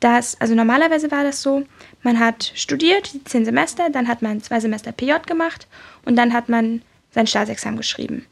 [0.00, 1.62] Dass, also normalerweise war das so,
[2.02, 5.66] man hat studiert, die zehn Semester, dann hat man zwei Semester PJ gemacht
[6.04, 8.26] und dann hat man sein Staatsexamen geschrieben.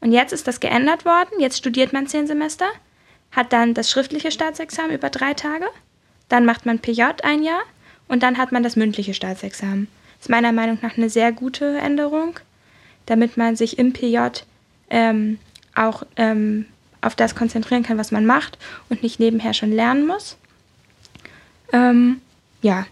[0.00, 2.66] Und jetzt ist das geändert worden, jetzt studiert man zehn Semester,
[3.30, 5.66] hat dann das schriftliche Staatsexamen über drei Tage,
[6.28, 7.62] dann macht man PJ ein Jahr
[8.08, 9.88] und dann hat man das mündliche Staatsexamen.
[10.18, 12.38] Das ist meiner Meinung nach eine sehr gute Änderung,
[13.06, 14.18] damit man sich im PJ
[14.90, 15.38] ähm,
[15.74, 16.66] auch ähm,
[17.00, 20.36] auf das konzentrieren kann, was man macht und nicht nebenher schon lernen muss.
[21.72, 22.20] Ähm,
[22.62, 22.86] ja,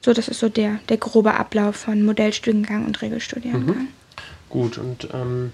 [0.00, 3.64] so das ist so der, der grobe Ablauf von Modellstudiengang und Regelstudiengang.
[3.64, 3.88] Mhm.
[4.48, 5.52] Gut, und ähm,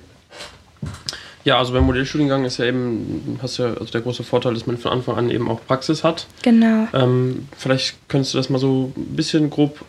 [1.44, 4.78] ja, also beim Modellstudiengang ist ja eben, hast ja, also der große Vorteil, dass man
[4.78, 6.26] von Anfang an eben auch Praxis hat.
[6.42, 6.87] Genau.
[6.92, 9.85] Ähm, vielleicht könntest du das mal so ein bisschen grob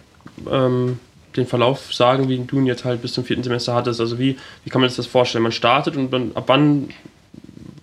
[0.49, 0.99] ähm,
[1.35, 3.99] den Verlauf sagen, wie du ihn jetzt halt bis zum vierten Semester hattest.
[3.99, 5.43] Also wie, wie kann man sich das vorstellen?
[5.43, 6.89] Man startet und dann ab wann,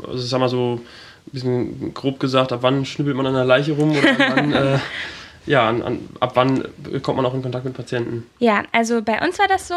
[0.06, 0.80] also sag mal so
[1.26, 4.78] ein bisschen grob gesagt, ab wann schnippelt man an der Leiche rum oder wann, äh,
[5.46, 6.64] ja, an, an, ab wann
[7.02, 8.26] kommt man auch in Kontakt mit Patienten?
[8.38, 9.74] Ja, also bei uns war das so.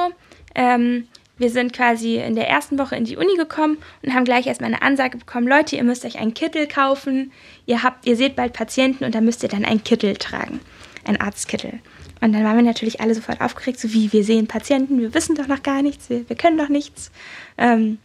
[0.55, 4.47] Ähm, wir sind quasi in der ersten Woche in die Uni gekommen und haben gleich
[4.47, 7.31] erstmal eine Ansage bekommen, Leute, ihr müsst euch einen Kittel kaufen,
[7.65, 10.59] ihr, habt, ihr seht bald Patienten und da müsst ihr dann einen Kittel tragen,
[11.05, 11.79] einen Arztkittel.
[12.21, 15.35] Und dann waren wir natürlich alle sofort aufgeregt, so wie, wir sehen Patienten, wir wissen
[15.35, 17.11] doch noch gar nichts, wir, wir können doch nichts.
[17.57, 17.97] Ähm,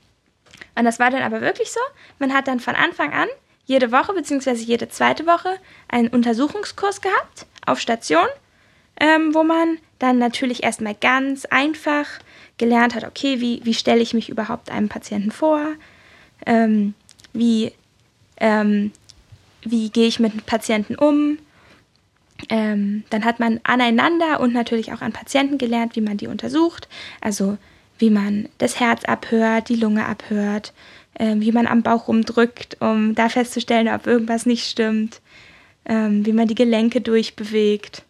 [0.75, 1.81] und das war dann aber wirklich so.
[2.19, 3.29] Man hat dann von Anfang an
[3.67, 4.55] jede Woche bzw.
[4.55, 5.51] jede zweite Woche
[5.89, 8.27] einen Untersuchungskurs gehabt auf Station,
[8.99, 12.07] ähm, wo man dann natürlich erstmal ganz einfach
[12.59, 15.65] gelernt hat, okay, wie, wie stelle ich mich überhaupt einem Patienten vor,
[16.47, 16.95] ähm,
[17.33, 17.73] wie,
[18.39, 18.93] ähm,
[19.63, 21.39] wie gehe ich mit Patienten um.
[22.51, 26.89] Ähm, dann hat man aneinander und natürlich auch an Patienten gelernt, wie man die untersucht,
[27.21, 27.59] also
[27.99, 30.73] wie man das Herz abhört, die Lunge abhört,
[31.15, 35.21] äh, wie man am Bauch rumdrückt, um da festzustellen, ob irgendwas nicht stimmt,
[35.85, 38.05] ähm, wie man die Gelenke durchbewegt,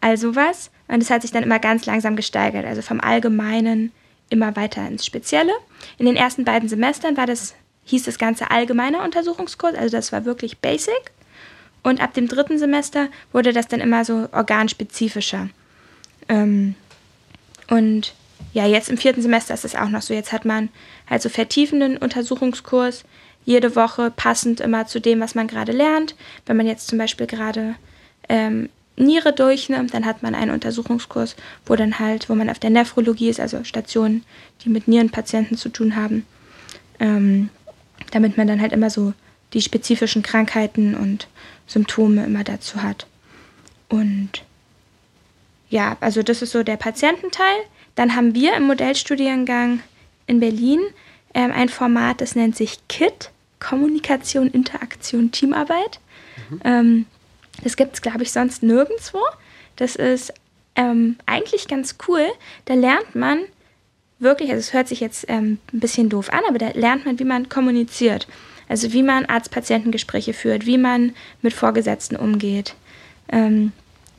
[0.00, 0.70] all sowas.
[0.92, 3.92] Und es hat sich dann immer ganz langsam gesteigert, also vom Allgemeinen
[4.28, 5.52] immer weiter ins Spezielle.
[5.96, 10.26] In den ersten beiden Semestern war das, hieß das Ganze allgemeiner Untersuchungskurs, also das war
[10.26, 11.12] wirklich basic.
[11.82, 15.48] Und ab dem dritten Semester wurde das dann immer so organspezifischer.
[16.28, 16.74] Ähm,
[17.70, 18.12] und
[18.52, 20.12] ja, jetzt im vierten Semester ist es auch noch so.
[20.12, 20.68] Jetzt hat man
[21.08, 23.04] halt so vertiefenden Untersuchungskurs,
[23.46, 26.16] jede Woche passend immer zu dem, was man gerade lernt.
[26.44, 27.76] Wenn man jetzt zum Beispiel gerade
[28.28, 32.70] ähm, Niere durchnimmt, dann hat man einen Untersuchungskurs, wo dann halt, wo man auf der
[32.70, 34.24] Nephrologie ist, also Stationen,
[34.62, 36.26] die mit Nierenpatienten zu tun haben,
[37.00, 37.48] ähm,
[38.10, 39.14] damit man dann halt immer so
[39.54, 41.28] die spezifischen Krankheiten und
[41.66, 43.06] Symptome immer dazu hat.
[43.88, 44.42] Und
[45.68, 47.56] ja, also das ist so der Patiententeil.
[47.94, 49.80] Dann haben wir im Modellstudiengang
[50.26, 50.80] in Berlin
[51.34, 56.00] ähm, ein Format, das nennt sich KIT, Kommunikation, Interaktion, Teamarbeit.
[56.50, 56.60] Mhm.
[56.64, 57.06] Ähm,
[57.62, 59.20] das gibt es, glaube ich, sonst nirgendwo.
[59.76, 60.32] Das ist
[60.74, 62.26] ähm, eigentlich ganz cool.
[62.64, 63.40] Da lernt man
[64.18, 67.18] wirklich, also es hört sich jetzt ähm, ein bisschen doof an, aber da lernt man,
[67.18, 68.26] wie man kommuniziert.
[68.68, 72.74] Also wie man Arzt-Patienten-Gespräche führt, wie man mit Vorgesetzten umgeht,
[73.28, 73.72] ähm,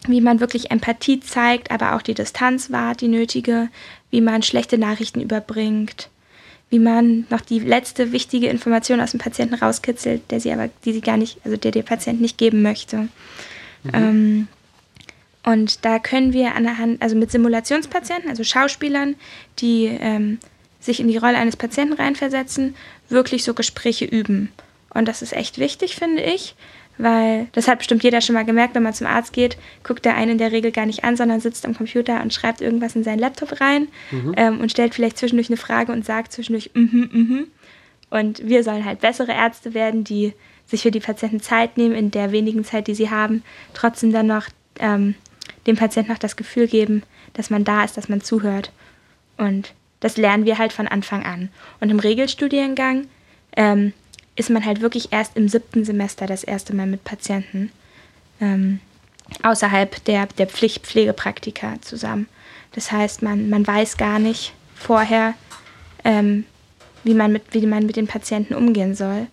[0.08, 3.70] wie man wirklich Empathie zeigt, aber auch die Distanz wahrt, die nötige,
[4.12, 6.10] wie man schlechte Nachrichten überbringt,
[6.74, 10.94] wie man noch die letzte wichtige Information aus dem Patienten rauskitzelt, der sie aber, die
[10.94, 13.10] sie gar nicht, also der der Patient nicht geben möchte.
[13.84, 13.92] Mhm.
[13.94, 14.48] Ähm,
[15.44, 19.14] und da können wir an der Hand, also mit Simulationspatienten, also Schauspielern,
[19.60, 20.40] die ähm,
[20.80, 22.74] sich in die Rolle eines Patienten reinversetzen,
[23.08, 24.52] wirklich so Gespräche üben.
[24.96, 26.56] Und das ist echt wichtig, finde ich,
[27.04, 30.16] weil das hat bestimmt jeder schon mal gemerkt, wenn man zum Arzt geht, guckt der
[30.16, 33.04] einen in der Regel gar nicht an, sondern sitzt am Computer und schreibt irgendwas in
[33.04, 34.34] seinen Laptop rein mhm.
[34.38, 37.48] ähm, und stellt vielleicht zwischendurch eine Frage und sagt zwischendurch mhm, mhm.
[38.10, 40.34] Und wir sollen halt bessere Ärzte werden, die
[40.66, 44.28] sich für die Patienten Zeit nehmen, in der wenigen Zeit, die sie haben, trotzdem dann
[44.28, 44.48] noch
[44.80, 45.16] ähm,
[45.68, 48.72] dem Patienten noch das Gefühl geben, dass man da ist, dass man zuhört.
[49.38, 51.50] Und das lernen wir halt von Anfang an.
[51.80, 53.08] Und im Regelstudiengang
[53.58, 53.94] ähm,
[54.36, 57.72] ist man halt wirklich erst im siebten Semester das erste Mal mit Patienten
[58.42, 58.80] ähm,
[59.42, 62.28] außerhalb der, der Pflichtpflegepraktika zusammen.
[62.74, 65.36] Das heißt, man, man weiß gar nicht vorher,
[66.04, 66.46] ähm,
[67.04, 69.28] wie, man mit, wie man mit den Patienten umgehen soll.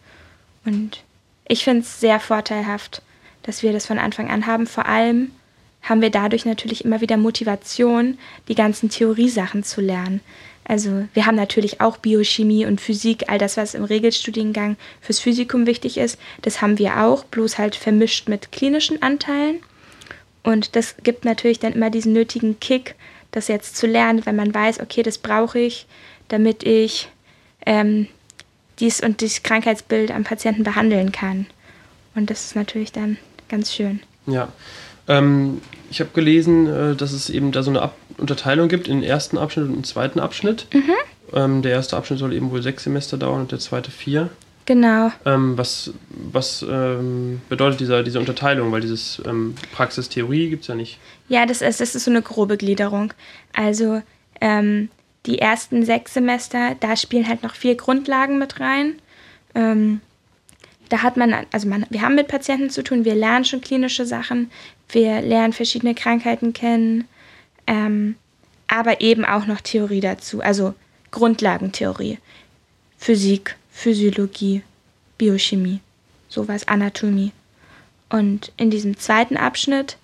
[0.65, 1.03] Und
[1.49, 3.03] ich finde es sehr vorteilhaft,
[3.43, 4.67] dass wir das von Anfang an haben.
[4.67, 5.31] Vor allem
[5.83, 10.21] haben wir dadurch natürlich immer wieder Motivation, die ganzen Theoriesachen zu lernen.
[10.65, 15.67] Also wir haben natürlich auch Biochemie und Physik, all das, was im Regelstudiengang fürs Physikum
[15.67, 19.61] wichtig ist, das haben wir auch, bloß halt vermischt mit klinischen Anteilen.
[20.43, 22.95] Und das gibt natürlich dann immer diesen nötigen Kick,
[23.33, 25.87] das jetzt zu lernen, weil man weiß, okay, das brauche ich,
[26.29, 27.09] damit ich
[27.67, 28.07] ähm,
[28.79, 31.47] dies und das Krankheitsbild am Patienten behandeln kann.
[32.15, 33.19] Und das ist natürlich dann
[33.49, 34.01] ganz schön.
[34.27, 34.49] Ja.
[35.09, 39.01] Ähm, ich habe gelesen, äh, dass es eben da so eine Ab Unterteilung gibt in
[39.01, 40.67] den ersten Abschnitt und den zweiten Abschnitt.
[40.73, 40.93] Mhm.
[41.33, 44.31] Ähm, der erste Abschnitt soll eben wohl sechs Semester dauern und der zweite vier.
[44.67, 45.11] Genau.
[45.25, 48.71] Ähm, was was ähm, bedeutet dieser, diese Unterteilung?
[48.71, 50.99] Weil dieses ähm, Praxis-Theorie gibt es ja nicht.
[51.29, 53.13] Ja, das ist, das ist so eine grobe Gliederung.
[53.53, 54.03] Also
[54.41, 54.89] ähm,
[55.27, 58.95] die ersten sechs Semester, da spielen halt noch vier Grundlagen mit rein.
[59.55, 60.01] Ähm,
[60.89, 64.05] da hat man, also man, wir haben mit Patienten zu tun, wir lernen schon klinische
[64.07, 64.51] Sachen,
[64.89, 67.05] wir lernen verschiedene Krankheiten kennen,
[67.71, 68.17] ähm,
[68.67, 70.75] aber eben auch noch Theorie dazu, also
[71.13, 72.19] Grundlagentheorie,
[72.99, 74.63] Physik, Physiologie,
[75.17, 75.81] Biochemie,
[76.29, 77.33] sowas, Anatomie.
[78.09, 79.97] Und in diesem zweiten Abschnitt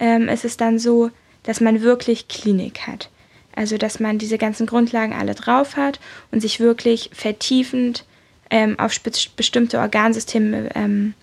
[0.00, 1.10] ähm, ist es dann so,
[1.44, 3.08] dass man wirklich Klinik hat.
[3.54, 6.00] Also dass man diese ganzen Grundlagen alle drauf hat
[6.32, 8.04] und sich wirklich vertiefend
[8.50, 8.98] ähm, auf
[9.36, 11.14] bestimmte Organsysteme ähm,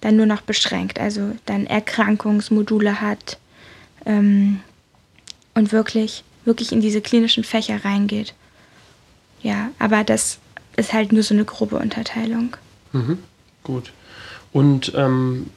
[0.00, 0.98] dann nur noch beschränkt.
[0.98, 3.38] Also dann Erkrankungsmodule hat
[4.04, 4.60] ähm,
[5.54, 8.34] und wirklich, wirklich in diese klinischen Fächer reingeht.
[9.42, 10.38] Ja, aber das
[10.76, 12.56] ist halt nur so eine grobe Unterteilung.
[12.92, 13.18] Mhm,
[13.62, 13.92] gut.
[14.52, 15.50] Und ähm,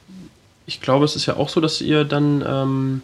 [0.66, 3.02] ich glaube, es ist ja auch so, dass ihr dann, ähm,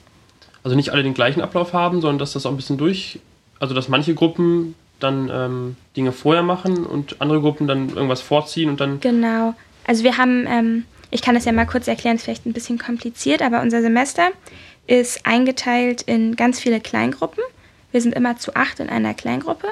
[0.62, 3.20] also nicht alle den gleichen Ablauf haben, sondern dass das auch ein bisschen durch,
[3.59, 8.68] also dass manche Gruppen dann ähm, Dinge vorher machen und andere Gruppen dann irgendwas vorziehen
[8.68, 9.00] und dann.
[9.00, 9.54] Genau.
[9.87, 12.78] Also wir haben, ähm, ich kann das ja mal kurz erklären, ist vielleicht ein bisschen
[12.78, 14.28] kompliziert, aber unser Semester
[14.87, 17.42] ist eingeteilt in ganz viele Kleingruppen.
[17.92, 19.68] Wir sind immer zu acht in einer Kleingruppe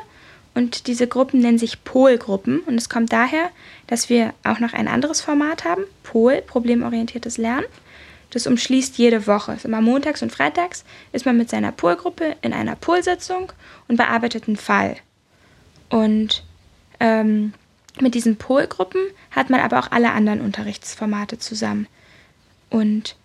[0.54, 3.50] und diese Gruppen nennen sich Polgruppen und es kommt daher,
[3.86, 7.66] dass wir auch noch ein anderes Format haben, Pol, problemorientiertes Lernen.
[8.30, 9.58] Das umschließt jede Woche.
[9.62, 13.52] Immer montags und freitags ist man mit seiner Polgruppe in einer Polsitzung
[13.88, 14.96] und bearbeitet einen Fall.
[15.90, 16.42] Und
[17.00, 17.52] ähm,
[18.00, 21.86] mit diesen Polgruppen hat man aber auch alle anderen Unterrichtsformate zusammen.
[22.70, 23.16] Und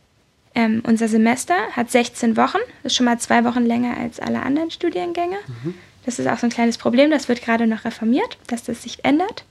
[0.57, 4.41] ähm, unser Semester hat 16 Wochen, das ist schon mal zwei Wochen länger als alle
[4.41, 5.37] anderen Studiengänge.
[5.45, 5.75] Mhm.
[6.03, 9.05] Das ist auch so ein kleines Problem, das wird gerade noch reformiert, dass das sich
[9.05, 9.45] ändert.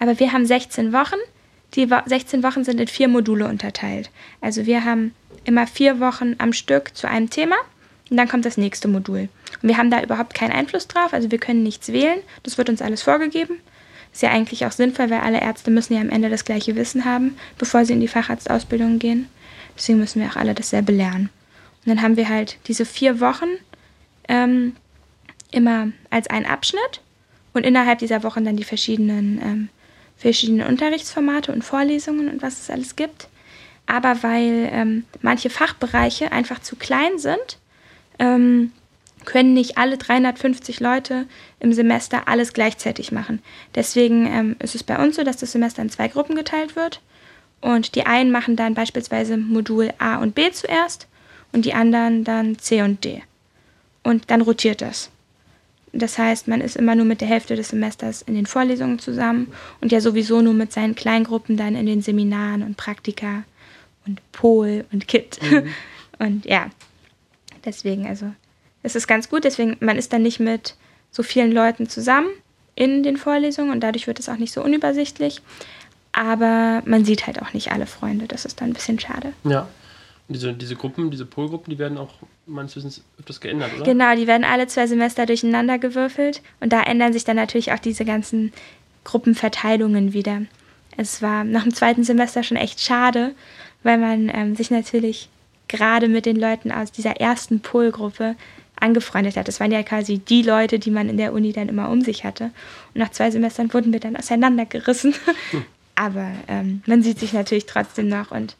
[0.00, 1.14] Aber wir haben 16 Wochen.
[1.74, 4.10] Die 16 Wochen sind in vier Module unterteilt.
[4.40, 7.54] Also wir haben immer vier Wochen am Stück zu einem Thema
[8.10, 9.28] und dann kommt das nächste Modul.
[9.62, 12.18] Und wir haben da überhaupt keinen Einfluss drauf, also wir können nichts wählen.
[12.42, 13.60] Das wird uns alles vorgegeben.
[14.12, 17.04] Ist ja eigentlich auch sinnvoll, weil alle Ärzte müssen ja am Ende das gleiche Wissen
[17.04, 19.28] haben, bevor sie in die Facharztausbildung gehen.
[19.76, 21.30] Deswegen müssen wir auch alle dasselbe lernen.
[21.84, 23.48] Und dann haben wir halt diese vier Wochen
[24.28, 24.76] ähm,
[25.50, 27.00] immer als einen Abschnitt
[27.52, 29.68] und innerhalb dieser Wochen dann die verschiedenen, ähm,
[30.16, 33.28] verschiedenen Unterrichtsformate und Vorlesungen und was es alles gibt.
[33.86, 37.58] Aber weil ähm, manche Fachbereiche einfach zu klein sind,
[38.18, 38.72] ähm,
[39.24, 41.26] können nicht alle 350 Leute
[41.60, 43.40] im Semester alles gleichzeitig machen.
[43.74, 47.00] Deswegen ähm, ist es bei uns so, dass das Semester in zwei Gruppen geteilt wird.
[47.62, 51.06] Und die einen machen dann beispielsweise Modul A und B zuerst
[51.52, 53.22] und die anderen dann C und D.
[54.02, 55.10] Und dann rotiert das.
[55.92, 59.52] Das heißt, man ist immer nur mit der Hälfte des Semesters in den Vorlesungen zusammen
[59.80, 63.44] und ja sowieso nur mit seinen Kleingruppen dann in den Seminaren und Praktika
[64.06, 65.38] und Pol und Kit.
[65.42, 65.68] Mhm.
[66.18, 66.70] Und ja,
[67.64, 68.32] deswegen, also
[68.84, 70.76] es ist ganz gut, deswegen, man ist dann nicht mit
[71.10, 72.28] so vielen Leuten zusammen
[72.76, 75.42] in den Vorlesungen und dadurch wird es auch nicht so unübersichtlich.
[76.12, 78.26] Aber man sieht halt auch nicht alle Freunde.
[78.26, 79.32] Das ist dann ein bisschen schade.
[79.44, 79.68] Ja.
[80.28, 82.14] Und diese, diese Gruppen, diese Polgruppen, die werden auch
[82.46, 83.84] meines Wissens öfters geändert, oder?
[83.84, 86.42] Genau, die werden alle zwei Semester durcheinander gewürfelt.
[86.60, 88.52] Und da ändern sich dann natürlich auch diese ganzen
[89.04, 90.42] Gruppenverteilungen wieder.
[90.96, 93.34] Es war nach dem zweiten Semester schon echt schade,
[93.82, 95.28] weil man ähm, sich natürlich
[95.68, 98.36] gerade mit den Leuten aus dieser ersten Polgruppe
[98.76, 99.48] angefreundet hat.
[99.48, 102.24] Das waren ja quasi die Leute, die man in der Uni dann immer um sich
[102.24, 102.44] hatte.
[102.94, 105.14] Und nach zwei Semestern wurden wir dann auseinandergerissen.
[105.50, 105.64] Hm.
[105.94, 108.30] Aber ähm, man sieht sich natürlich trotzdem noch.
[108.30, 108.56] Und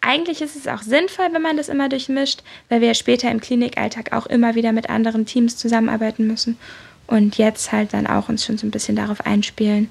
[0.00, 3.40] eigentlich ist es auch sinnvoll, wenn man das immer durchmischt, weil wir ja später im
[3.40, 6.58] Klinikalltag auch immer wieder mit anderen Teams zusammenarbeiten müssen.
[7.06, 9.90] Und jetzt halt dann auch uns schon so ein bisschen darauf einspielen,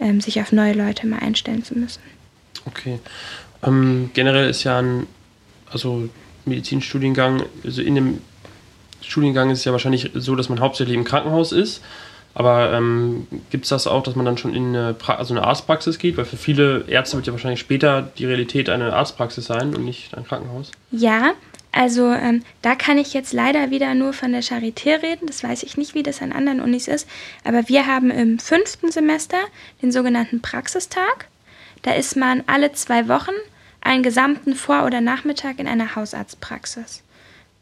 [0.00, 2.00] ähm, sich auf neue Leute mal einstellen zu müssen.
[2.64, 2.98] Okay.
[3.62, 5.06] Ähm, generell ist ja ein,
[5.70, 6.08] also
[6.46, 8.18] Medizinstudiengang, also in dem
[9.02, 11.82] Studiengang ist es ja wahrscheinlich so, dass man hauptsächlich im Krankenhaus ist.
[12.34, 15.44] Aber ähm, gibt es das auch, dass man dann schon in eine, pra also eine
[15.44, 16.16] Arztpraxis geht?
[16.16, 20.16] Weil für viele Ärzte wird ja wahrscheinlich später die Realität eine Arztpraxis sein und nicht
[20.16, 20.70] ein Krankenhaus.
[20.90, 21.32] Ja,
[21.72, 25.26] also ähm, da kann ich jetzt leider wieder nur von der Charité reden.
[25.26, 27.08] Das weiß ich nicht, wie das an anderen Unis ist.
[27.44, 29.38] Aber wir haben im fünften Semester
[29.82, 31.26] den sogenannten Praxistag.
[31.82, 33.34] Da ist man alle zwei Wochen
[33.80, 37.02] einen gesamten Vor- oder Nachmittag in einer Hausarztpraxis.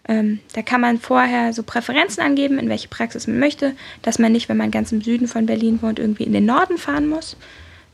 [0.08, 4.32] Ähm, da kann man vorher so Präferenzen angeben, in welche Praxis man möchte, dass man
[4.32, 7.36] nicht, wenn man ganz im Süden von Berlin wohnt, irgendwie in den Norden fahren muss.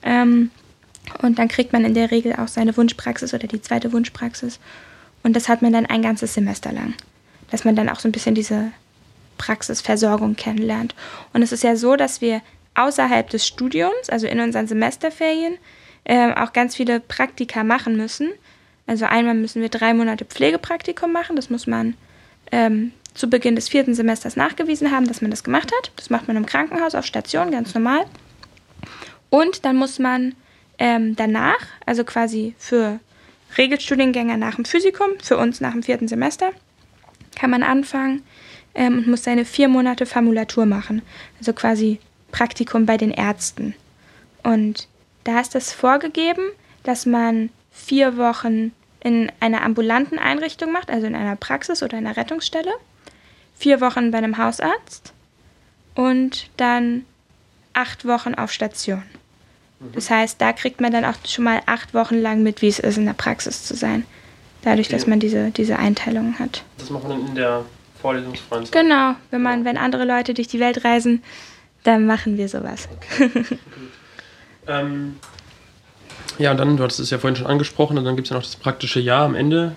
[0.03, 0.51] Ähm,
[1.20, 4.61] und dann kriegt man in der Regel auch seine Wunschpraxis oder die zweite Wunschpraxis.
[5.22, 6.94] Und das hat man dann ein ganzes Semester lang.
[7.51, 8.72] Dass man dann auch so ein bisschen diese
[9.38, 10.94] Praxisversorgung kennenlernt.
[11.33, 12.42] Und es ist ja so, dass wir
[12.75, 15.59] außerhalb des Studiums, also in unseren Semesterferien,
[16.05, 18.31] äh, auch ganz viele Praktika machen müssen.
[18.87, 21.37] Also einmal müssen wir drei Monate Pflegepraktikum machen.
[21.37, 21.95] Das muss man
[22.51, 25.92] ähm, zu Beginn des vierten Semesters nachgewiesen haben, dass man das gemacht hat.
[25.97, 28.05] Das macht man im Krankenhaus auf Station, ganz normal.
[29.31, 30.35] Und dann muss man
[30.79, 33.01] ähm, danach, also quasi für
[33.57, 36.51] Regelstudiengänger nach dem Physikum, für uns nach dem vierten Semester,
[37.35, 38.23] kann man anfangen
[38.75, 41.03] ähm, und muss seine vier Monate Formulatur machen.
[41.38, 41.99] Also quasi
[42.31, 43.75] Praktikum bei den Ärzten.
[44.42, 44.88] Und
[45.25, 46.42] da ist es vorgegeben,
[46.83, 52.16] dass man vier Wochen in einer ambulanten Einrichtung macht, also in einer Praxis oder einer
[52.16, 52.72] Rettungsstelle,
[53.56, 55.12] vier Wochen bei einem Hausarzt
[55.94, 57.04] und dann
[57.72, 59.02] acht Wochen auf Station.
[59.80, 59.92] Mhm.
[59.94, 62.78] Das heißt, da kriegt man dann auch schon mal acht Wochen lang mit, wie es
[62.78, 64.04] ist, in der Praxis zu sein.
[64.62, 64.96] Dadurch, okay.
[64.96, 66.62] dass man diese, diese Einteilung hat.
[66.78, 67.64] Das macht man dann in der
[68.00, 68.72] Vorlesungsfreundschaft?
[68.72, 71.22] Genau, wenn man, wenn andere Leute durch die Welt reisen,
[71.82, 72.88] dann machen wir sowas.
[72.96, 73.30] Okay.
[74.68, 75.16] ähm,
[76.38, 78.37] ja, und dann, du hattest es ja vorhin schon angesprochen, und dann gibt es ja
[78.37, 79.75] noch das praktische Jahr am Ende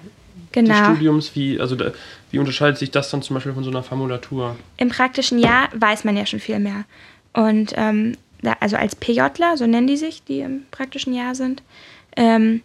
[0.51, 0.69] genau.
[0.69, 1.35] des Studiums.
[1.35, 1.91] Wie, also da,
[2.31, 4.55] wie unterscheidet sich das dann zum Beispiel von so einer Formulatur?
[4.77, 6.85] Im praktischen Jahr weiß man ja schon viel mehr.
[7.33, 11.61] Und ähm, da, also als PJler, so nennen die sich, die im praktischen Jahr sind,
[12.15, 12.61] ähm,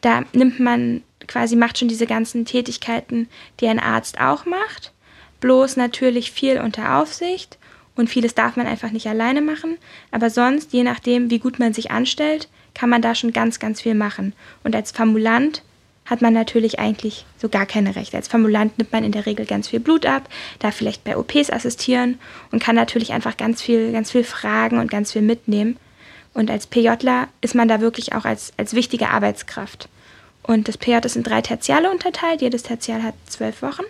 [0.00, 3.28] da nimmt man quasi, macht schon diese ganzen Tätigkeiten,
[3.60, 4.92] die ein Arzt auch macht.
[5.40, 7.58] Bloß natürlich viel unter Aufsicht
[7.96, 9.78] und vieles darf man einfach nicht alleine machen.
[10.10, 13.80] Aber sonst, je nachdem, wie gut man sich anstellt, kann man da schon ganz, ganz
[13.80, 14.32] viel machen.
[14.62, 15.62] Und als Formulant
[16.04, 18.16] hat man natürlich eigentlich so gar keine Rechte.
[18.16, 21.50] Als Formulant nimmt man in der Regel ganz viel Blut ab, darf vielleicht bei OPs
[21.50, 22.18] assistieren
[22.50, 25.78] und kann natürlich einfach ganz viel, ganz viel fragen und ganz viel mitnehmen.
[26.34, 29.88] Und als PJler ist man da wirklich auch als, als wichtige Arbeitskraft.
[30.42, 32.42] Und das PJ ist in drei Tertiale unterteilt.
[32.42, 33.84] Jedes Tertial hat zwölf Wochen.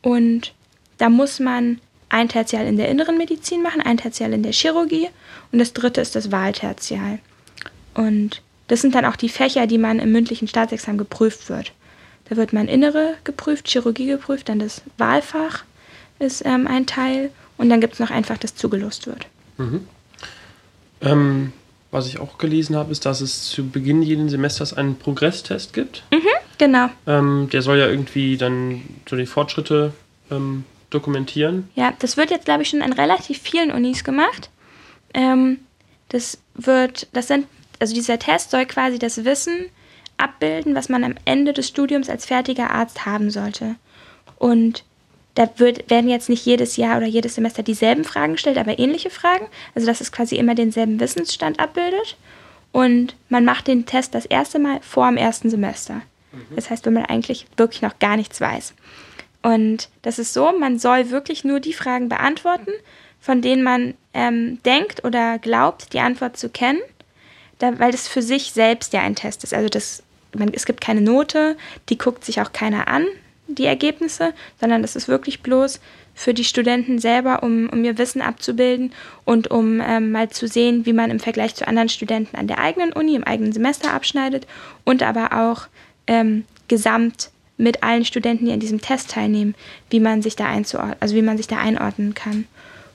[0.00, 0.54] Und
[0.98, 5.08] da muss man ein Tertial in der inneren Medizin machen, ein Tertial in der Chirurgie
[5.50, 7.18] und das dritte ist das Wahltertial.
[7.94, 11.72] Und das sind dann auch die Fächer, die man im mündlichen Staatsexamen geprüft wird.
[12.28, 15.64] Da wird man Innere geprüft, Chirurgie geprüft, dann das Wahlfach
[16.18, 19.26] ist ähm, ein Teil und dann gibt es noch einfach, das zugelost wird.
[19.58, 19.86] Mhm.
[21.00, 21.52] Ähm,
[21.90, 26.04] was ich auch gelesen habe, ist, dass es zu Beginn jeden Semesters einen Progresstest gibt.
[26.10, 26.20] Mhm,
[26.56, 26.88] genau.
[27.06, 29.92] Ähm, der soll ja irgendwie dann so die Fortschritte
[30.30, 31.68] ähm, dokumentieren.
[31.74, 34.48] Ja, das wird jetzt, glaube ich, schon an relativ vielen Unis gemacht.
[35.12, 35.58] Ähm,
[36.08, 37.46] das wird, das sind
[37.82, 39.66] also dieser Test soll quasi das Wissen
[40.16, 43.74] abbilden, was man am Ende des Studiums als fertiger Arzt haben sollte.
[44.38, 44.84] Und
[45.34, 49.10] da wird, werden jetzt nicht jedes Jahr oder jedes Semester dieselben Fragen gestellt, aber ähnliche
[49.10, 49.46] Fragen.
[49.74, 52.16] Also dass es quasi immer denselben Wissensstand abbildet.
[52.70, 55.94] Und man macht den Test das erste Mal vor dem ersten Semester.
[56.30, 56.54] Mhm.
[56.54, 58.74] Das heißt, wenn man eigentlich wirklich noch gar nichts weiß.
[59.42, 62.70] Und das ist so, man soll wirklich nur die Fragen beantworten,
[63.20, 66.78] von denen man ähm, denkt oder glaubt, die Antwort zu kennen
[67.62, 69.54] da, weil das für sich selbst ja ein Test ist.
[69.54, 70.02] Also das,
[70.34, 71.56] man, es gibt keine Note,
[71.88, 73.06] die guckt sich auch keiner an.
[73.48, 75.80] die Ergebnisse, sondern das ist wirklich bloß
[76.14, 78.92] für die Studenten selber, um, um ihr Wissen abzubilden
[79.24, 82.58] und um ähm, mal zu sehen, wie man im Vergleich zu anderen Studenten an der
[82.58, 84.46] eigenen Uni im eigenen Semester abschneidet
[84.84, 85.68] und aber auch
[86.06, 89.54] ähm, gesamt mit allen Studenten, die an diesem Test teilnehmen,
[89.90, 92.46] wie man sich da einzuordnen, also wie man sich da einordnen kann.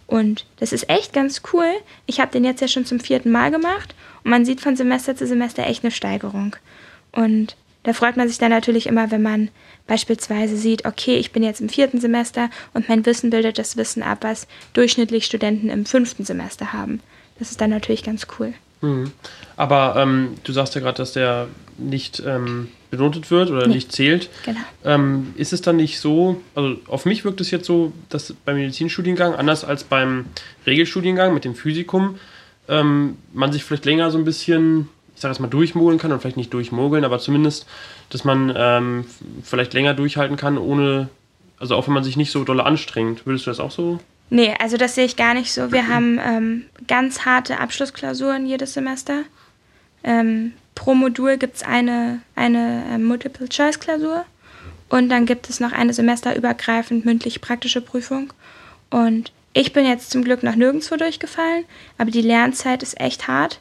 [0.08, 1.70] Und das ist echt ganz cool.
[2.06, 3.94] Ich habe den jetzt ja schon zum vierten Mal gemacht
[4.28, 6.58] und man sieht von Semester zu Semester echt eine Steigerung.
[7.14, 9.48] Und da freut man sich dann natürlich immer, wenn man
[9.88, 14.04] beispielsweise sieht, okay, ich bin jetzt im vierten Semester und mein Wissen bildet das Wissen
[14.04, 17.00] ab, was durchschnittlich Studenten im fünften Semester haben.
[17.40, 18.54] Das ist dann natürlich ganz cool.
[18.82, 19.14] Mhm.
[19.56, 21.48] Aber ähm, du sagst ja gerade, dass der
[21.78, 23.76] nicht ähm, benotet wird oder nee.
[23.76, 24.30] nicht zählt.
[24.44, 24.60] Genau.
[24.84, 28.58] Ähm, ist es dann nicht so, also auf mich wirkt es jetzt so, dass beim
[28.58, 30.26] Medizinstudiengang, anders als beim
[30.66, 32.20] Regelstudiengang mit dem Physikum,
[32.68, 36.22] ähm, man sich vielleicht länger so ein bisschen, ich sage jetzt mal, durchmogeln kann und
[36.22, 37.66] vielleicht nicht durchmogeln, aber zumindest,
[38.10, 39.06] dass man ähm,
[39.44, 41.10] vielleicht länger durchhalten kann, ohne,
[41.60, 43.26] also auch wenn man sich nicht so dolle anstrengt.
[43.26, 44.00] Würdest du das auch so
[44.30, 45.72] Nee, also das sehe ich gar nicht so.
[45.72, 49.24] Wir haben ähm, ganz harte Abschlussklausuren jedes Semester.
[50.04, 54.26] Ähm, pro Modul gibt es eine, eine äh, Multiple-Choice-Klausur
[54.90, 58.34] und dann gibt es noch eine semesterübergreifend mündlich-praktische Prüfung.
[58.90, 61.66] Und ich bin jetzt zum Glück noch nirgendwo durchgefallen,
[61.98, 63.60] aber die Lernzeit ist echt hart.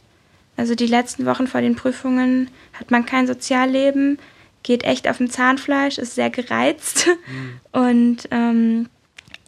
[0.58, 4.18] Also die letzten Wochen vor den Prüfungen hat man kein Sozialleben,
[4.62, 7.06] geht echt auf dem Zahnfleisch, ist sehr gereizt.
[7.06, 7.60] Mhm.
[7.72, 8.88] Und ähm,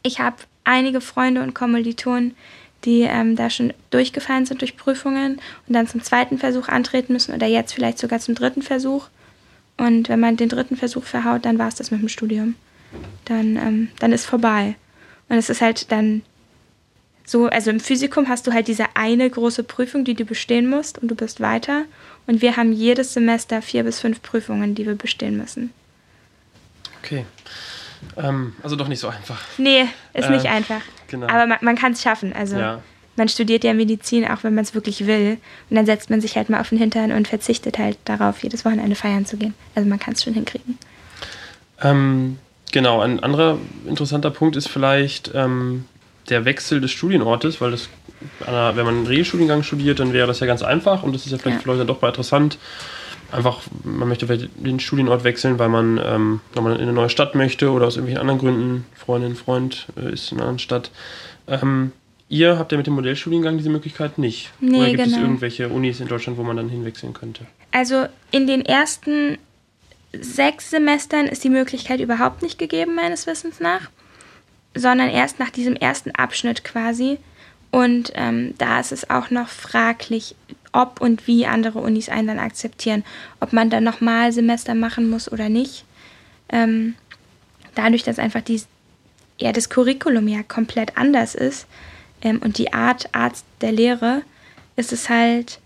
[0.03, 2.35] ich habe einige Freunde und Kommilitonen,
[2.87, 7.35] die ähm, da schon durchgefallen sind durch Prüfungen und dann zum zweiten Versuch antreten müssen
[7.35, 9.09] oder jetzt vielleicht sogar zum dritten Versuch.
[9.77, 12.55] Und wenn man den dritten Versuch verhaut, dann war es das mit dem Studium.
[13.27, 14.77] Dann, ähm, dann ist vorbei.
[15.29, 16.23] Und es ist halt dann
[17.29, 20.97] so, also im Physikum hast du halt diese eine große Prüfung, die du bestehen musst
[20.97, 21.85] und du bist weiter.
[22.27, 25.71] Und wir haben jedes Semester vier bis fünf Prüfungen, die wir bestehen müssen.
[27.03, 27.27] Okay.
[28.17, 29.39] Ähm, also doch nicht so einfach.
[29.59, 30.81] Nee, ist äh, nicht einfach.
[31.09, 31.27] Genau.
[31.27, 32.33] Aber man, man kann es schaffen.
[32.33, 32.81] Also ja.
[33.17, 35.37] man studiert ja Medizin, auch wenn man es wirklich will.
[35.69, 38.65] Und dann setzt man sich halt mal auf den Hintern und verzichtet halt darauf, jedes
[38.65, 39.53] Wochenende feiern zu gehen.
[39.75, 40.79] Also man kann es schon hinkriegen.
[41.83, 42.39] Ähm,
[42.73, 45.85] genau, ein anderer interessanter Punkt ist vielleicht ähm,
[46.31, 47.89] der Wechsel des Studienortes, weil das,
[48.41, 51.39] wenn man einen Regelstudiengang studiert, dann wäre das ja ganz einfach und das ist ja
[51.39, 51.63] vielleicht ja.
[51.63, 52.59] für Leute doch mal interessant
[53.31, 57.11] einfach, man möchte vielleicht den Studienort wechseln, weil man, ähm, wenn man in eine neue
[57.11, 60.91] Stadt möchte oder aus irgendwelchen anderen Gründen, Freundin, Freund äh, ist in einer anderen Stadt.
[61.47, 61.93] Ähm,
[62.29, 64.51] ihr habt ja mit dem Modellstudiengang diese Möglichkeit nicht.
[64.61, 65.17] Nee, oder gibt genau.
[65.17, 67.47] es irgendwelche Unis in Deutschland, wo man dann hinwechseln könnte?
[67.73, 69.39] Also in den ersten
[70.13, 73.91] sechs Semestern ist die Möglichkeit überhaupt nicht gegeben, meines Wissens nach,
[74.75, 77.19] sondern erst nach diesem ersten Abschnitt quasi.
[77.71, 80.35] Und ähm, da ist es auch noch fraglich,
[80.73, 83.05] ob und wie andere Unis einen dann akzeptieren,
[83.41, 85.85] ob man dann nochmal Semester machen muss oder nicht.
[86.49, 86.95] Ähm,
[87.75, 88.63] dadurch, dass einfach die,
[89.39, 91.67] ja, das Curriculum ja komplett anders ist
[92.23, 94.23] ähm, und die Art, Art der Lehre,
[94.77, 95.61] ist es halt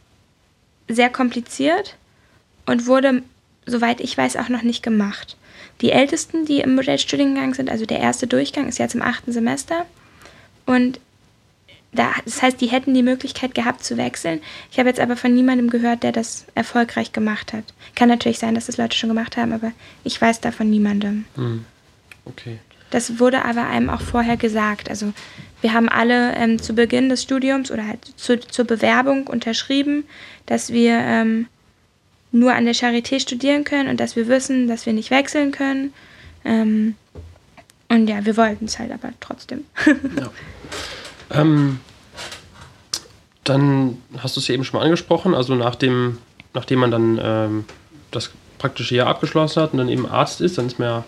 [0.88, 1.96] sehr kompliziert
[2.66, 3.22] und wurde,
[3.66, 5.36] soweit ich weiß, auch noch nicht gemacht.
[5.83, 9.85] Die Ältesten, die im Modellstudiengang sind, also der erste Durchgang, ist jetzt im achten Semester.
[10.64, 11.01] Und
[11.93, 14.41] da, das heißt, die hätten die Möglichkeit gehabt zu wechseln.
[14.70, 17.64] Ich habe jetzt aber von niemandem gehört, der das erfolgreich gemacht hat.
[17.95, 19.72] Kann natürlich sein, dass das Leute schon gemacht haben, aber
[20.05, 21.26] ich weiß da von niemandem.
[21.35, 21.66] Hm.
[22.24, 22.59] Okay.
[22.91, 24.89] Das wurde aber einem auch vorher gesagt.
[24.89, 25.12] Also
[25.61, 30.05] wir haben alle ähm, zu Beginn des Studiums oder halt zu, zur Bewerbung unterschrieben,
[30.47, 31.47] dass wir ähm,
[32.33, 35.93] nur an der Charité studieren können und dass wir wissen, dass wir nicht wechseln können.
[36.45, 36.97] Ähm,
[37.89, 39.64] und ja, wir wollten es halt aber trotzdem.
[39.87, 40.30] ja.
[41.30, 41.80] Ähm,
[43.45, 46.18] dann hast du es ja eben schon mal angesprochen, also nach dem,
[46.55, 47.64] nachdem man dann ähm,
[48.11, 51.05] das praktische Jahr abgeschlossen hat und dann eben Arzt ist, dann ist man ja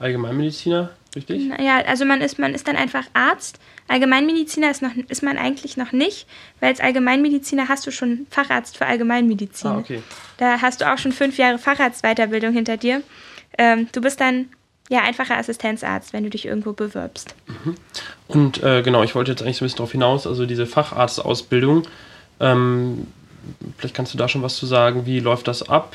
[0.00, 1.50] Allgemeinmediziner, richtig?
[1.60, 3.58] Ja, also man ist, man ist dann einfach Arzt.
[3.88, 6.26] Allgemeinmediziner ist, noch, ist man eigentlich noch nicht,
[6.60, 9.70] weil als Allgemeinmediziner hast du schon Facharzt für Allgemeinmedizin.
[9.70, 10.02] Ah, okay.
[10.36, 13.02] Da hast du auch schon fünf Jahre Facharztweiterbildung hinter dir.
[13.56, 14.50] Ähm, du bist dann
[14.90, 17.34] ja, einfacher Assistenzarzt, wenn du dich irgendwo bewirbst.
[17.46, 17.74] Mhm.
[18.26, 21.86] Und äh, genau, ich wollte jetzt eigentlich so ein bisschen darauf hinaus, also diese Facharztausbildung.
[22.40, 23.06] Ähm,
[23.76, 25.06] vielleicht kannst du da schon was zu sagen.
[25.06, 25.94] Wie läuft das ab?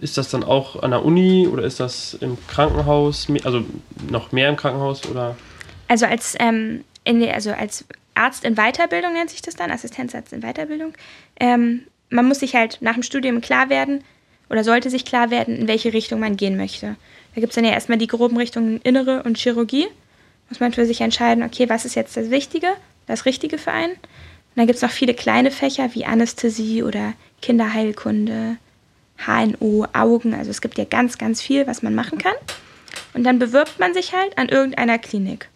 [0.00, 3.64] Ist das dann auch an der Uni oder ist das im Krankenhaus, also
[4.10, 5.36] noch mehr im Krankenhaus oder?
[5.88, 7.84] Also als, ähm, in, also als
[8.14, 10.92] Arzt in Weiterbildung nennt sich das dann, Assistenzarzt in Weiterbildung.
[11.38, 14.02] Ähm, man muss sich halt nach dem Studium klar werden
[14.48, 16.96] oder sollte sich klar werden, in welche Richtung man gehen möchte.
[17.34, 19.86] Da gibt es dann ja erstmal die groben Richtungen Innere und Chirurgie.
[20.48, 22.68] Muss man für sich entscheiden, okay, was ist jetzt das Wichtige,
[23.06, 23.92] das Richtige für einen.
[23.92, 28.56] Und dann gibt es noch viele kleine Fächer wie Anästhesie oder Kinderheilkunde,
[29.18, 30.34] HNO, Augen.
[30.34, 32.34] Also es gibt ja ganz, ganz viel, was man machen kann.
[33.12, 35.48] Und dann bewirbt man sich halt an irgendeiner Klinik.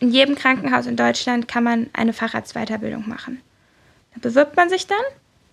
[0.00, 3.40] In jedem Krankenhaus in Deutschland kann man eine Facharztweiterbildung machen.
[4.14, 4.98] Da bewirbt man sich dann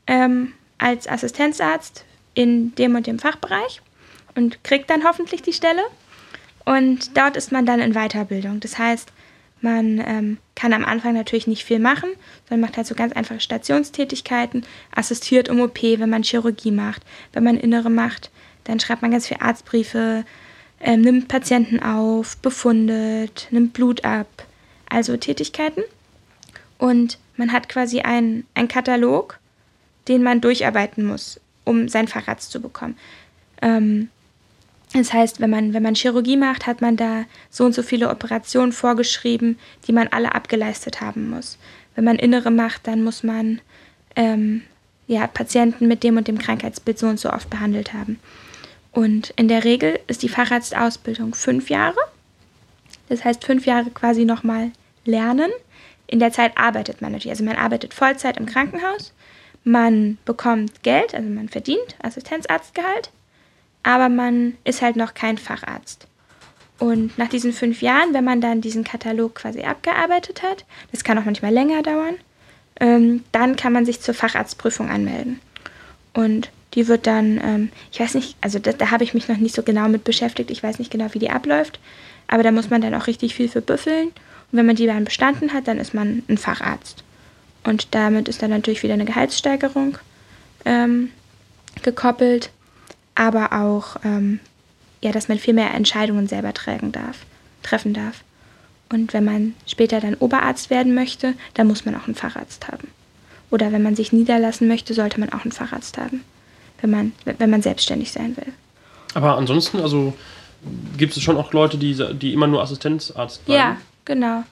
[0.07, 3.81] ähm, als Assistenzarzt in dem und dem Fachbereich
[4.35, 5.81] und kriegt dann hoffentlich die Stelle.
[6.65, 8.59] Und dort ist man dann in Weiterbildung.
[8.59, 9.11] Das heißt,
[9.61, 12.09] man ähm, kann am Anfang natürlich nicht viel machen,
[12.47, 17.03] sondern macht halt so ganz einfache Stationstätigkeiten, assistiert um OP, wenn man Chirurgie macht,
[17.33, 18.29] wenn man Innere macht,
[18.65, 20.25] dann schreibt man ganz viele Arztbriefe,
[20.79, 24.27] ähm, nimmt Patienten auf, befundet, nimmt Blut ab,
[24.89, 25.83] also Tätigkeiten.
[26.77, 29.39] Und man hat quasi einen, Katalog,
[30.07, 32.97] den man durcharbeiten muss, um sein Facharzt zu bekommen.
[33.61, 34.09] Ähm,
[34.93, 38.09] das heißt, wenn man, wenn man Chirurgie macht, hat man da so und so viele
[38.09, 41.57] Operationen vorgeschrieben, die man alle abgeleistet haben muss.
[41.95, 43.59] Wenn man Innere macht, dann muss man
[44.15, 44.63] ähm,
[45.07, 48.19] ja, Patienten mit dem und dem Krankheitsbild so und so oft behandelt haben.
[48.97, 51.99] Und in der Regel ist die Facharztausbildung fünf Jahre.
[53.09, 54.71] Das heißt, fünf Jahre quasi nochmal
[55.05, 55.51] lernen.
[56.07, 57.31] In der Zeit arbeitet man natürlich.
[57.31, 59.13] Also man arbeitet Vollzeit im Krankenhaus.
[59.63, 63.11] Man bekommt Geld, also man verdient Assistenzarztgehalt
[63.87, 66.07] aber man ist halt noch kein Facharzt.
[66.77, 71.17] Und nach diesen fünf Jahren, wenn man dann diesen Katalog quasi abgearbeitet hat, das kann
[71.17, 72.15] auch manchmal länger dauern,
[72.81, 75.39] ähm, dann kann man sich zur Facharztprüfung anmelden.
[76.13, 79.37] Und die wird dann, ähm, ich weiß nicht, also da, da habe ich mich noch
[79.37, 81.79] nicht so genau mit beschäftigt, ich weiß nicht genau, wie die abläuft,
[82.27, 84.07] aber da muss man dann auch richtig viel für büffeln.
[84.07, 87.03] Und wenn man die dann bestanden hat, dann ist man ein Facharzt.
[87.63, 89.97] Und damit ist dann natürlich wieder eine Gehaltssteigerung
[90.65, 91.09] ähm,
[91.83, 92.49] gekoppelt
[93.17, 94.39] aber auch, ähm,
[95.01, 97.25] ja, dass man viel mehr Entscheidungen selber tragen darf,
[97.63, 98.23] treffen darf.
[98.89, 102.87] Und wenn man später dann Oberarzt werden möchte, dann muss man auch einen Facharzt haben.
[103.49, 106.23] Oder wenn man sich niederlassen möchte, sollte man auch einen Facharzt haben,
[106.81, 108.53] wenn man, wenn man selbstständig sein will.
[109.13, 110.13] Aber ansonsten, also
[110.97, 113.59] gibt es schon auch Leute, die, die immer nur Assistenzarzt bleiben?
[113.59, 114.43] Ja, genau.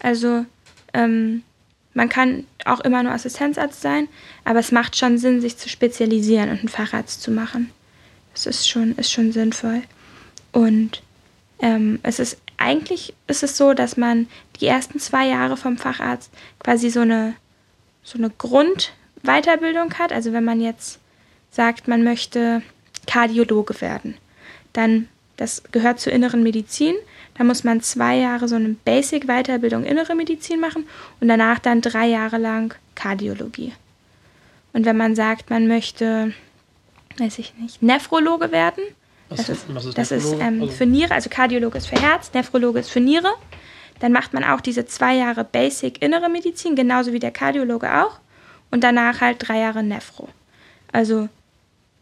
[0.00, 0.44] Also
[0.92, 1.42] ähm,
[1.94, 4.08] man kann auch immer nur Assistenzarzt sein,
[4.44, 7.70] aber es macht schon Sinn, sich zu spezialisieren und einen Facharzt zu machen.
[8.32, 9.82] Das ist schon, ist schon sinnvoll.
[10.52, 11.02] Und
[11.60, 14.28] ähm, es ist eigentlich ist es so, dass man
[14.60, 17.34] die ersten zwei Jahre vom Facharzt quasi so eine,
[18.02, 20.12] so eine Grundweiterbildung hat.
[20.12, 20.98] Also wenn man jetzt
[21.50, 22.62] sagt, man möchte
[23.06, 24.16] Kardiologe werden,
[24.72, 26.94] dann das gehört zur inneren Medizin.
[27.36, 30.86] Da muss man zwei Jahre so eine Basic-Weiterbildung innere Medizin machen
[31.20, 33.74] und danach dann drei Jahre lang Kardiologie.
[34.72, 36.32] Und wenn man sagt, man möchte
[37.18, 38.82] weiß ich nicht, Nephrologe werden.
[39.28, 42.32] Was, das ist, ist das ist ähm, also für Niere, also Kardiologe ist für Herz,
[42.32, 43.32] Nephrologe ist für Niere.
[44.00, 48.20] Dann macht man auch diese zwei Jahre Basic innere Medizin, genauso wie der Kardiologe auch.
[48.70, 50.28] Und danach halt drei Jahre Nephro.
[50.92, 51.28] Also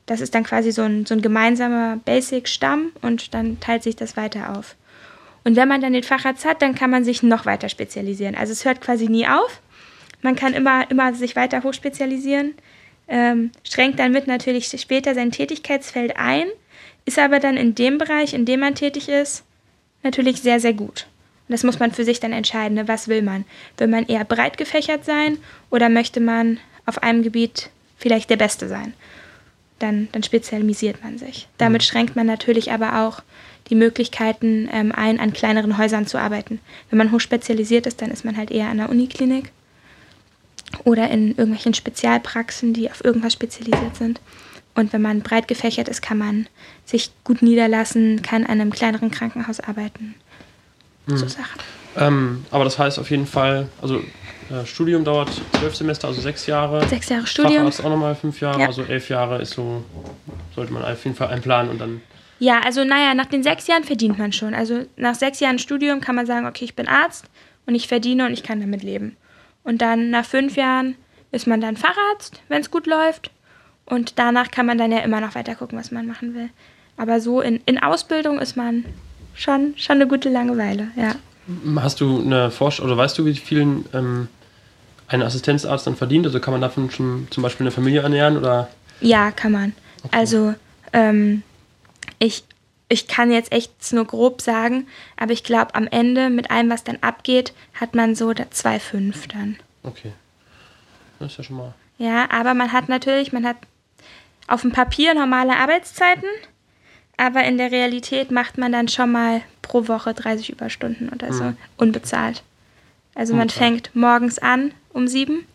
[0.06, 4.16] das ist dann quasi so ein, so ein gemeinsamer Basic-Stamm und dann teilt sich das
[4.16, 4.76] weiter auf.
[5.44, 8.34] Und wenn man dann den Facharzt hat, dann kann man sich noch weiter spezialisieren.
[8.34, 9.60] Also es hört quasi nie auf.
[10.22, 12.54] Man kann immer, immer sich weiter hochspezialisieren
[13.08, 16.46] ähm, schränkt dann mit natürlich später sein Tätigkeitsfeld ein,
[17.04, 19.44] ist aber dann in dem Bereich, in dem man tätig ist,
[20.02, 21.06] natürlich sehr, sehr gut.
[21.48, 22.88] Und das muss man für sich dann entscheiden, ne?
[22.88, 23.44] was will man?
[23.76, 25.38] Will man eher breit gefächert sein
[25.70, 28.94] oder möchte man auf einem Gebiet vielleicht der Beste sein?
[29.78, 31.48] Dann, dann spezialisiert man sich.
[31.58, 31.86] Damit mhm.
[31.86, 33.22] schränkt man natürlich aber auch
[33.68, 36.60] die Möglichkeiten ähm, ein, an kleineren Häusern zu arbeiten.
[36.90, 39.50] Wenn man hochspezialisiert ist, dann ist man halt eher an der Uniklinik
[40.84, 44.20] oder in irgendwelchen Spezialpraxen, die auf irgendwas spezialisiert sind.
[44.74, 46.48] Und wenn man breit gefächert ist, kann man
[46.84, 50.14] sich gut niederlassen, kann an einem kleineren Krankenhaus arbeiten.
[51.06, 51.16] Mhm.
[51.16, 51.60] So Sachen.
[51.96, 54.02] Ähm, aber das heißt auf jeden Fall, also
[54.50, 56.86] äh, Studium dauert zwölf Semester, also sechs Jahre.
[56.88, 57.56] Sechs Jahre Studium.
[57.56, 58.66] Facharzt auch nochmal fünf Jahre, ja.
[58.66, 59.84] also elf Jahre ist so,
[60.54, 62.00] sollte man auf jeden Fall einplanen und dann.
[62.38, 64.54] Ja, also naja, nach den sechs Jahren verdient man schon.
[64.54, 67.26] Also nach sechs Jahren Studium kann man sagen, okay, ich bin Arzt
[67.66, 69.16] und ich verdiene und ich kann damit leben.
[69.62, 70.96] Und dann nach fünf Jahren
[71.32, 73.30] ist man dann Facharzt, wenn es gut läuft.
[73.86, 76.50] Und danach kann man dann ja immer noch weiter gucken, was man machen will.
[76.96, 78.84] Aber so in, in Ausbildung ist man
[79.34, 81.16] schon, schon eine gute Langeweile, ja.
[81.76, 84.28] Hast du eine Forschung oder weißt du, wie vielen ähm,
[85.08, 86.26] ein Assistenzarzt dann verdient?
[86.26, 88.68] Also kann man davon schon zum Beispiel eine Familie ernähren oder?
[89.00, 89.72] Ja, kann man.
[90.02, 90.16] Okay.
[90.16, 90.54] Also
[90.92, 91.42] ähm,
[92.18, 92.44] ich,
[92.88, 94.86] ich kann jetzt echt nur grob sagen,
[95.16, 99.56] aber ich glaube, am Ende mit allem, was dann abgeht, hat man so 2,5 dann.
[99.82, 100.12] Okay.
[101.18, 101.74] Das ist ja schon mal.
[101.98, 103.56] Ja, aber man hat natürlich, man hat
[104.46, 106.28] auf dem Papier normale Arbeitszeiten,
[107.16, 111.44] aber in der Realität macht man dann schon mal pro Woche 30 Überstunden oder so,
[111.44, 111.56] mhm.
[111.76, 112.42] unbezahlt.
[113.14, 113.68] Also man unbezahlt.
[113.68, 115.46] fängt morgens an um 7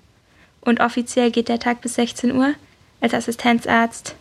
[0.62, 2.54] und offiziell geht der Tag bis 16 Uhr
[3.02, 4.16] als Assistenzarzt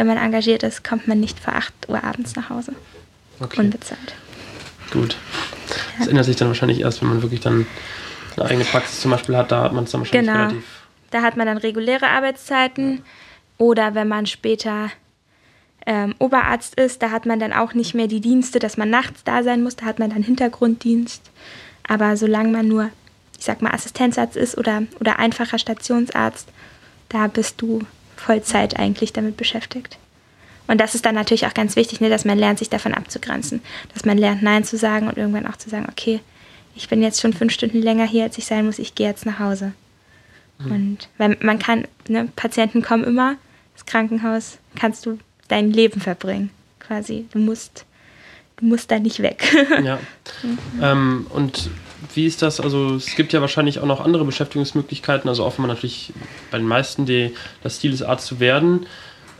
[0.00, 2.72] wenn man engagiert ist, kommt man nicht vor 8 Uhr abends nach Hause.
[3.38, 3.60] Okay.
[3.60, 4.14] Unbezahlt.
[4.90, 5.14] Gut.
[5.98, 7.66] Das ändert sich dann wahrscheinlich erst, wenn man wirklich dann
[8.34, 10.40] eine eigene Praxis zum Beispiel hat, da hat man es dann wahrscheinlich genau.
[10.44, 10.64] relativ.
[11.10, 13.02] Da hat man dann reguläre Arbeitszeiten
[13.58, 14.90] oder wenn man später
[15.86, 19.24] ähm, Oberarzt ist, da hat man dann auch nicht mehr die Dienste, dass man nachts
[19.24, 21.30] da sein muss, da hat man dann Hintergrunddienst.
[21.86, 22.90] Aber solange man nur,
[23.38, 26.48] ich sag mal, Assistenzarzt ist oder, oder einfacher Stationsarzt,
[27.08, 27.80] da bist du
[28.16, 29.98] Vollzeit eigentlich damit beschäftigt.
[30.66, 33.60] Und das ist dann natürlich auch ganz wichtig, ne, dass man lernt, sich davon abzugrenzen.
[33.92, 36.20] Dass man lernt, Nein zu sagen und irgendwann auch zu sagen, okay,
[36.76, 39.26] ich bin jetzt schon fünf Stunden länger hier, als ich sein muss, ich gehe jetzt
[39.26, 39.72] nach Hause.
[40.60, 40.72] Mhm.
[40.72, 43.36] Und weil man kann, ne, Patienten kommen immer,
[43.74, 45.18] das Krankenhaus kannst du
[45.50, 47.26] dein Leben verbringen, quasi.
[47.32, 47.84] Du musst,
[48.56, 49.44] du musst da nicht weg.
[49.84, 49.98] ja.
[50.42, 50.58] Mhm.
[50.80, 51.70] Ähm, und
[52.14, 52.60] wie ist das?
[52.60, 55.28] Also es gibt ja wahrscheinlich auch noch andere Beschäftigungsmöglichkeiten.
[55.28, 56.12] Also man natürlich
[56.50, 58.86] bei den meisten die, das Ziel ist, Arzt zu werden,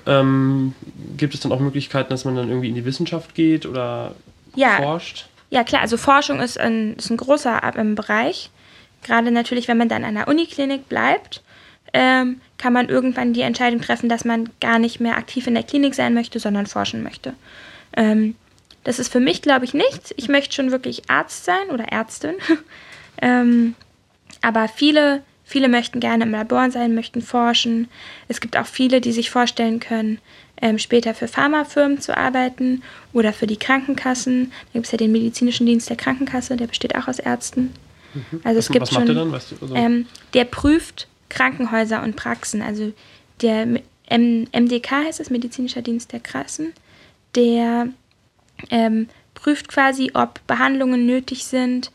[0.07, 0.75] ähm,
[1.17, 4.15] gibt es dann auch Möglichkeiten, dass man dann irgendwie in die Wissenschaft geht oder
[4.55, 4.77] ja.
[4.77, 5.27] forscht?
[5.51, 5.83] Ja, klar.
[5.83, 7.63] Also Forschung ist ein, ist ein großer
[7.95, 8.51] Bereich.
[9.03, 11.43] Gerade natürlich, wenn man dann an der Uniklinik bleibt,
[11.93, 15.63] ähm, kann man irgendwann die Entscheidung treffen, dass man gar nicht mehr aktiv in der
[15.63, 17.35] Klinik sein möchte, sondern forschen möchte.
[17.97, 18.35] Ähm,
[18.85, 20.15] das ist für mich, glaube ich, nichts.
[20.17, 22.35] Ich möchte schon wirklich Arzt sein oder Ärztin.
[23.23, 23.75] ähm,
[24.43, 27.89] aber viele, viele möchten gerne im Labor sein, möchten forschen.
[28.29, 30.19] Es gibt auch viele, die sich vorstellen können,
[30.63, 32.83] ähm, später für Pharmafirmen zu arbeiten
[33.13, 34.51] oder für die Krankenkassen.
[34.51, 37.73] Da gibt es ja den medizinischen Dienst der Krankenkasse, der besteht auch aus Ärzten.
[38.15, 38.41] Mhm.
[38.45, 39.33] Also was, es gibt was schon, macht der dann?
[39.33, 42.61] Weißt du, also ähm, der prüft Krankenhäuser und Praxen.
[42.61, 42.93] Also
[43.41, 46.73] der M MDK heißt es, Medizinischer Dienst der Kassen.
[47.37, 47.89] Der
[48.71, 51.91] ähm, prüft quasi, ob Behandlungen nötig sind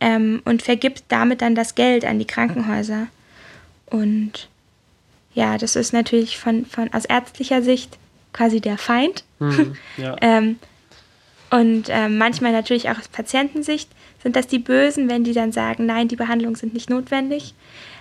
[0.00, 3.08] ähm, und vergibt damit dann das Geld an die Krankenhäuser.
[3.86, 4.48] Und
[5.34, 7.98] ja, das ist natürlich von, von aus ärztlicher Sicht
[8.32, 9.24] quasi der Feind.
[9.38, 10.16] Hm, ja.
[10.20, 10.58] ähm,
[11.50, 13.90] und ähm, manchmal natürlich auch aus Patientensicht
[14.22, 17.54] sind das die Bösen, wenn die dann sagen, nein, die Behandlungen sind nicht notwendig.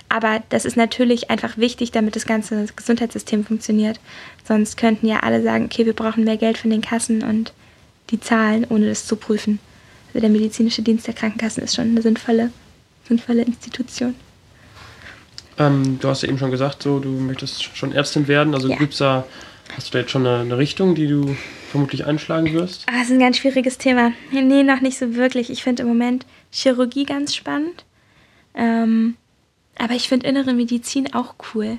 [0.09, 3.99] Aber das ist natürlich einfach wichtig, damit das ganze Gesundheitssystem funktioniert.
[4.47, 7.53] Sonst könnten ja alle sagen, okay, wir brauchen mehr Geld von den Kassen und
[8.09, 9.59] die Zahlen, ohne das zu prüfen.
[10.09, 12.51] Also der medizinische Dienst der Krankenkassen ist schon eine sinnvolle,
[13.07, 14.15] sinnvolle Institution.
[15.57, 18.53] Ähm, du hast ja eben schon gesagt, so du möchtest schon Ärztin werden.
[18.53, 18.77] Also ja.
[18.77, 19.25] gibt's da,
[19.75, 21.35] hast du da jetzt schon eine, eine, Richtung, die du
[21.69, 22.85] vermutlich einschlagen wirst?
[22.87, 24.13] Ah, das ist ein ganz schwieriges Thema.
[24.31, 25.49] Nee, noch nicht so wirklich.
[25.49, 27.83] Ich finde im Moment Chirurgie ganz spannend.
[28.55, 29.15] Ähm,
[29.77, 31.77] aber ich finde innere Medizin auch cool.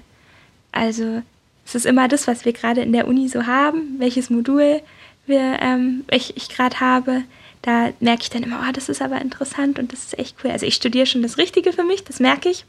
[0.73, 1.23] Also
[1.65, 4.81] es ist immer das, was wir gerade in der Uni so haben, welches Modul
[5.27, 7.25] wir, ähm, ich, ich gerade habe.
[7.63, 10.51] Da merke ich dann immer, oh, das ist aber interessant und das ist echt cool.
[10.51, 12.65] Also ich studiere schon das Richtige für mich, das merke ich.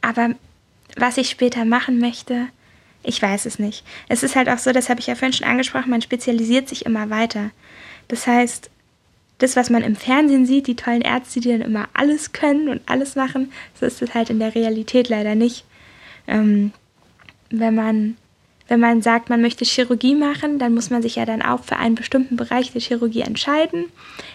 [0.00, 0.30] Aber
[0.96, 2.48] was ich später machen möchte,
[3.02, 3.84] ich weiß es nicht.
[4.08, 6.86] Es ist halt auch so, das habe ich ja vorhin schon angesprochen, man spezialisiert sich
[6.86, 7.50] immer weiter.
[8.08, 8.70] Das heißt,
[9.38, 12.80] das, was man im Fernsehen sieht, die tollen Ärzte, die dann immer alles können und
[12.86, 15.64] alles machen, so ist es halt in der Realität leider nicht.
[16.26, 16.72] Ähm,
[17.50, 18.16] wenn man
[18.68, 21.76] wenn man sagt, man möchte Chirurgie machen, dann muss man sich ja dann auch für
[21.76, 23.84] einen bestimmten Bereich der Chirurgie entscheiden.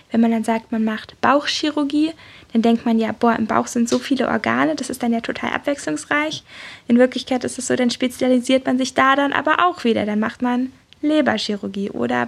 [0.10, 2.14] Wenn man dann sagt, man macht Bauchchirurgie,
[2.54, 5.20] dann denkt man ja, boah, im Bauch sind so viele Organe, das ist dann ja
[5.20, 6.44] total abwechslungsreich.
[6.88, 10.06] In Wirklichkeit ist es so, dann spezialisiert man sich da dann aber auch wieder.
[10.06, 10.72] Dann macht man
[11.02, 12.26] Leberchirurgie oder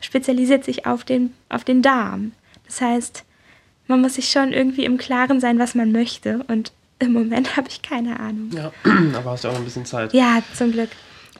[0.00, 2.32] spezialisiert sich auf den, auf den Darm.
[2.66, 3.24] Das heißt,
[3.86, 6.44] man muss sich schon irgendwie im Klaren sein, was man möchte.
[6.48, 8.50] Und im Moment habe ich keine Ahnung.
[8.54, 8.72] Ja,
[9.14, 10.12] aber hast du auch noch ein bisschen Zeit.
[10.12, 10.90] Ja, zum Glück.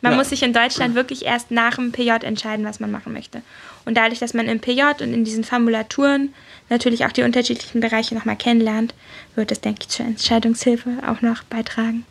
[0.02, 0.18] Man ja.
[0.18, 3.42] muss sich in Deutschland wirklich erst nach dem PJ entscheiden, was man machen möchte.
[3.84, 6.34] Und dadurch, dass man im PJ und in diesen Formulaturen
[6.70, 8.94] natürlich auch die unterschiedlichen Bereiche nochmal kennenlernt,
[9.34, 12.06] wird das, denke ich, zur Entscheidungshilfe auch noch beitragen.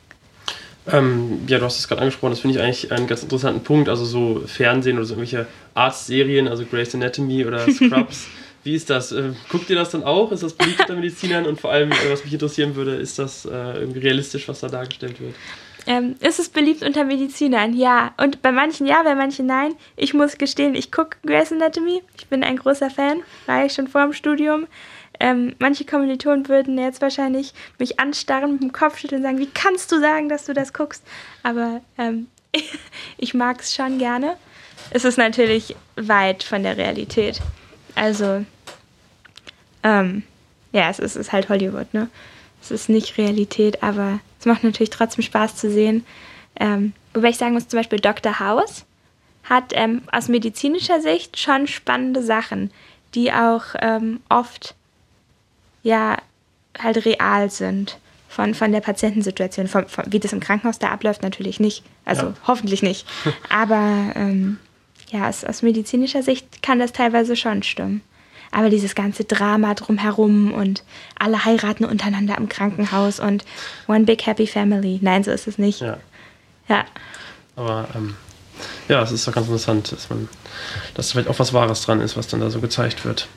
[0.92, 3.90] Ähm, ja, du hast es gerade angesprochen, das finde ich eigentlich einen ganz interessanten Punkt.
[3.90, 8.28] Also so Fernsehen oder so irgendwelche Arztserien, also Grey's Anatomy oder Scrubs.
[8.64, 9.12] Wie ist das?
[9.12, 10.32] Äh, guckt ihr das dann auch?
[10.32, 11.46] Ist das beliebt unter Medizinern?
[11.46, 14.68] Und vor allem, äh, was mich interessieren würde, ist das äh, irgendwie realistisch, was da
[14.68, 15.36] dargestellt wird?
[15.88, 17.74] Ähm, ist es beliebt unter Medizinern?
[17.74, 18.14] Ja.
[18.18, 19.74] Und bei manchen ja, bei manchen nein.
[19.96, 22.04] Ich muss gestehen, ich gucke Grey's Anatomy.
[22.18, 23.22] Ich bin ein großer Fan.
[23.46, 24.68] War ich schon vor dem Studium.
[25.20, 29.50] Ähm, manche Kommilitonen würden jetzt wahrscheinlich mich anstarren, mit dem Kopf schütteln und sagen, wie
[29.54, 31.04] kannst du sagen, dass du das guckst?
[31.44, 32.28] Aber ähm,
[33.18, 34.38] ich mag es schon gerne.
[34.92, 37.42] Es ist natürlich weit von der Realität.
[37.96, 38.46] Also,
[39.84, 40.24] ähm,
[40.72, 42.10] ja, es ist, es ist halt Hollywood, ne?
[42.62, 46.06] Es ist nicht Realität, aber es macht natürlich trotzdem Spaß zu sehen.
[46.60, 48.40] Ähm, wobei ich sagen muss, zum Beispiel Dr.
[48.40, 48.86] House
[49.44, 52.72] hat ähm, aus medizinischer Sicht schon spannende Sachen,
[53.16, 54.76] die auch ähm, oft
[55.84, 56.18] ja
[56.78, 57.98] halt real sind.
[58.28, 59.68] von, von der Patientensituation.
[59.68, 61.84] Von, von, wie das im Krankenhaus da abläuft, natürlich nicht.
[62.06, 62.34] Also Ja.
[62.48, 63.08] hoffentlich nicht.
[63.50, 64.60] Aber ähm,
[65.10, 68.02] ja, aus, aus medizinischer Sicht kann das teilweise schon stimmen.
[68.52, 70.84] Aber dieses ganze Drama drumherum und
[71.18, 73.46] alle heiraten untereinander im Krankenhaus und
[73.88, 75.00] one big happy family.
[75.02, 75.82] Nein, so ist es nicht.
[75.82, 75.98] Ja.
[76.68, 76.86] Ja,
[77.56, 78.16] Aber ähm,
[78.88, 80.30] ja, es ist doch ganz interessant, dass man,
[80.94, 83.28] dass vielleicht auch was Wahres dran ist, was dann da so gezeigt wird.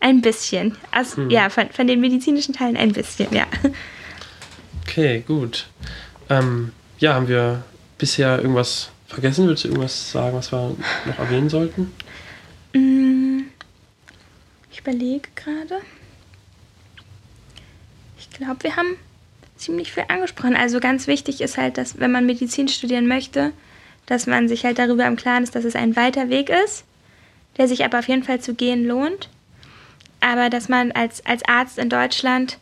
[0.00, 0.76] Ein bisschen.
[0.90, 3.46] Also, Ja, von, von den medizinischen Teilen ein bisschen, ja.
[4.86, 5.66] Okay, gut.
[6.30, 7.62] Ähm, ja, haben wir
[7.98, 9.48] bisher irgendwas vergessen?
[9.48, 10.76] Willst du irgendwas sagen, was wir
[11.06, 11.92] noch erwähnen sollten?
[12.74, 13.40] Mm,
[14.70, 15.80] Ich überlege gerade.
[18.18, 18.96] Ich glaube, wir haben
[19.56, 20.56] ziemlich viel angesprochen.
[20.56, 23.52] Also ganz wichtig ist halt, dass wenn man Medizin studieren möchte,
[24.06, 26.84] dass man sich halt darüber im Klaren ist, dass es ein weiter Weg ist,
[27.56, 29.28] der sich aber auf jeden Fall zu gehen lohnt.
[30.20, 32.58] Aber dass man als, als Arzt in Deutschland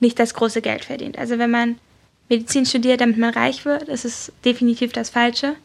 [0.00, 1.18] nicht das große Geld verdient.
[1.18, 1.78] Also wenn man
[2.28, 5.56] Medizin studiert, damit man reich wird, ist es definitiv das Falsche.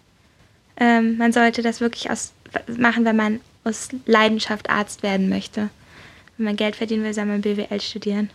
[0.78, 2.34] Ähm, man sollte das wirklich aus,
[2.78, 5.70] machen, wenn man aus Leidenschaft Arzt werden möchte.
[6.38, 8.30] Wenn man Geld verdienen will, soll man BWL studieren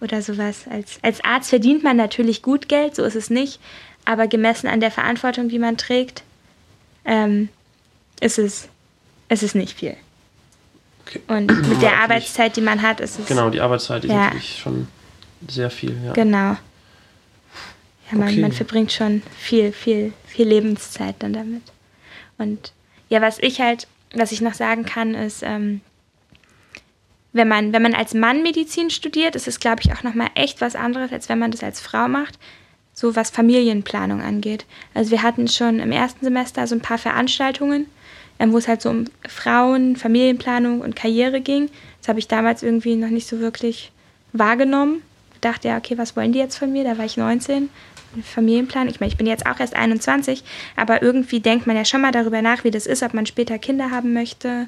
[0.00, 0.64] oder sowas.
[0.70, 3.60] Als, als Arzt verdient man natürlich gut Geld, so ist es nicht.
[4.04, 6.22] Aber gemessen an der Verantwortung, die man trägt,
[7.04, 7.48] ähm,
[8.20, 8.68] ist, es,
[9.28, 9.96] ist es nicht viel.
[11.06, 11.20] Okay.
[11.28, 11.98] Und mit der.
[11.98, 13.26] Arbeitszeit, die man hat, ist es.
[13.26, 14.24] Genau, die Arbeitszeit ist Ja.
[14.26, 14.88] natürlich schon
[15.48, 15.96] sehr viel.
[16.04, 16.12] Ja.
[16.12, 16.56] Genau.
[18.10, 18.40] Ja, man, Okay.
[18.40, 21.62] man verbringt schon viel, viel, viel Lebenszeit dann damit.
[22.38, 22.72] Und
[23.08, 25.80] ja, was ich halt, was ich noch sagen kann, ist, ähm,
[27.32, 30.60] wenn man, wenn man als Mann Medizin studiert, ist es, glaube ich, auch nochmal echt
[30.60, 32.38] was anderes, als wenn man das als Frau macht,
[32.92, 34.66] so was Familienplanung angeht.
[34.92, 37.86] Also wir hatten schon im ersten Semester so ein paar Veranstaltungen,
[38.38, 41.70] ähm, wo es halt so um Frauen, Familienplanung und Karriere ging.
[42.00, 43.92] Das habe ich damals irgendwie noch nicht so wirklich
[44.32, 45.02] wahrgenommen.
[45.34, 46.84] Ich dachte, ja, okay, was wollen die jetzt von mir?
[46.84, 47.68] Da war ich 19.
[48.22, 48.90] Familienplanung.
[48.90, 50.44] Ich meine, ich bin jetzt auch erst 21,
[50.76, 53.58] aber irgendwie denkt man ja schon mal darüber nach, wie das ist, ob man später
[53.58, 54.66] Kinder haben möchte,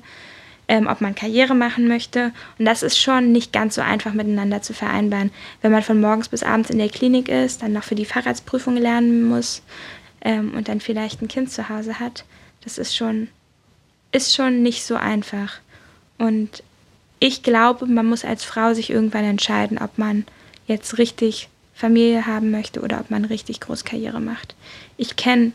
[0.69, 2.33] ähm, ob man Karriere machen möchte.
[2.59, 5.31] Und das ist schon nicht ganz so einfach miteinander zu vereinbaren.
[5.61, 8.77] Wenn man von morgens bis abends in der Klinik ist, dann noch für die Fahrradsprüfung
[8.77, 9.63] lernen muss
[10.23, 12.25] ähm, und dann vielleicht ein Kind zu Hause hat,
[12.63, 13.29] das ist schon,
[14.15, 15.55] ist schon nicht so einfach.
[16.19, 16.63] Und
[17.19, 20.25] ich glaube, man muss als Frau sich irgendwann entscheiden, ob man
[20.67, 24.55] jetzt richtig Familie haben möchte oder ob man richtig groß Karriere macht.
[24.97, 25.53] Ich kenne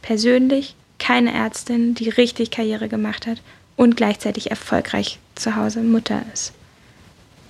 [0.00, 3.42] persönlich keine Ärztin, die richtig Karriere gemacht hat
[3.76, 6.54] und gleichzeitig erfolgreich zu Hause Mutter ist.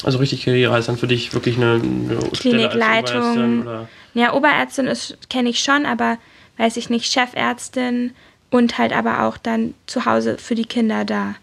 [0.03, 3.61] Also richtig Karriere heißt dann für dich wirklich eine, eine Klinikleitung.
[3.61, 6.19] Oberärztin Ja, Oberärztin ist kenne ich schon, aber
[6.59, 8.13] weiß ich nicht, Chefärztin
[8.51, 11.35] und halt aber auch dann zu Hause für die Kinder da.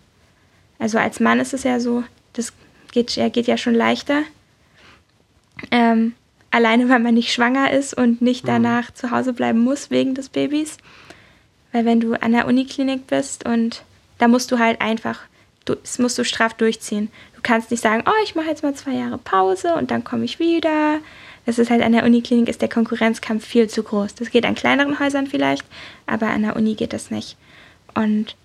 [0.79, 2.53] Also als Mann ist es ja so, das
[2.91, 4.23] geht, ja, geht ja schon leichter.
[5.71, 6.13] Ähm,
[6.51, 10.29] alleine weil man nicht schwanger ist und nicht danach zu Hause bleiben muss wegen des
[10.29, 10.77] Babys.
[11.71, 13.83] Weil wenn du an der Uniklinik bist und
[14.19, 15.21] da musst du halt einfach,
[15.65, 17.09] du, das musst du straff durchziehen.
[17.35, 20.25] Du kannst nicht sagen, oh, ich mache jetzt mal zwei Jahre Pause und dann komme
[20.25, 20.99] ich wieder.
[21.45, 24.15] Das ist halt an der Uniklinik ist der Konkurrenzkampf viel zu groß.
[24.15, 25.65] Das geht an kleineren Häusern vielleicht,
[26.05, 27.37] aber an der Uni geht das nicht.
[27.93, 28.35] Und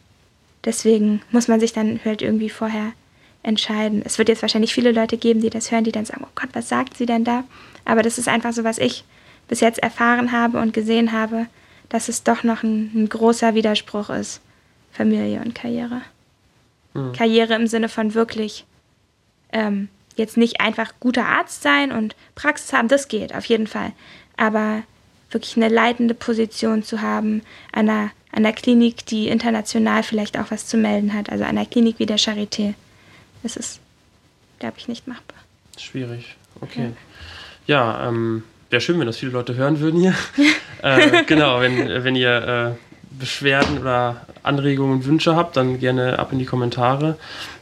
[0.64, 2.92] deswegen muss man sich dann halt irgendwie vorher
[3.42, 4.02] entscheiden.
[4.04, 6.50] Es wird jetzt wahrscheinlich viele Leute geben, die das hören, die dann sagen, oh Gott,
[6.52, 7.44] was sagt sie denn da?
[7.84, 9.04] Aber das ist einfach so, was ich
[9.46, 11.46] bis jetzt erfahren habe und gesehen habe,
[11.88, 14.40] dass es doch noch ein, ein großer Widerspruch ist,
[14.92, 16.02] Familie und Karriere.
[17.12, 18.66] Karriere im Sinne von wirklich
[19.52, 19.88] ähm,
[20.18, 23.92] jetzt nicht einfach guter Arzt sein und Praxis haben, das geht auf jeden Fall.
[24.36, 24.82] Aber
[25.30, 27.42] wirklich eine leitende Position zu haben
[27.72, 31.50] an einer, an einer Klinik, die international vielleicht auch was zu melden hat, also an
[31.50, 32.74] einer Klinik wie der Charité,
[33.42, 33.80] das ist,
[34.58, 35.38] glaube ich, nicht machbar.
[35.78, 36.36] schwierig.
[36.60, 36.90] Okay.
[37.66, 40.14] Ja, ähm, wäre schön, wenn das viele Leute hören würden hier.
[40.82, 46.32] äh, genau, wenn, wenn ihr äh, Beschwerden oder Anregungen und Wünsche habt, dann gerne ab
[46.32, 47.18] in die Kommentare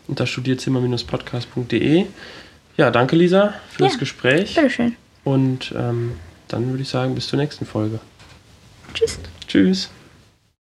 [0.09, 2.07] unter studierzimmer-podcast.de.
[2.77, 4.97] Ja, danke Lisa für Ja, das Gespräch Bitteschön.
[5.25, 6.13] und ähm,
[6.49, 8.01] dann würde ich sagen, bis zur nächsten Folge.
[8.95, 9.19] Tschüss.
[9.49, 9.91] Tschüss.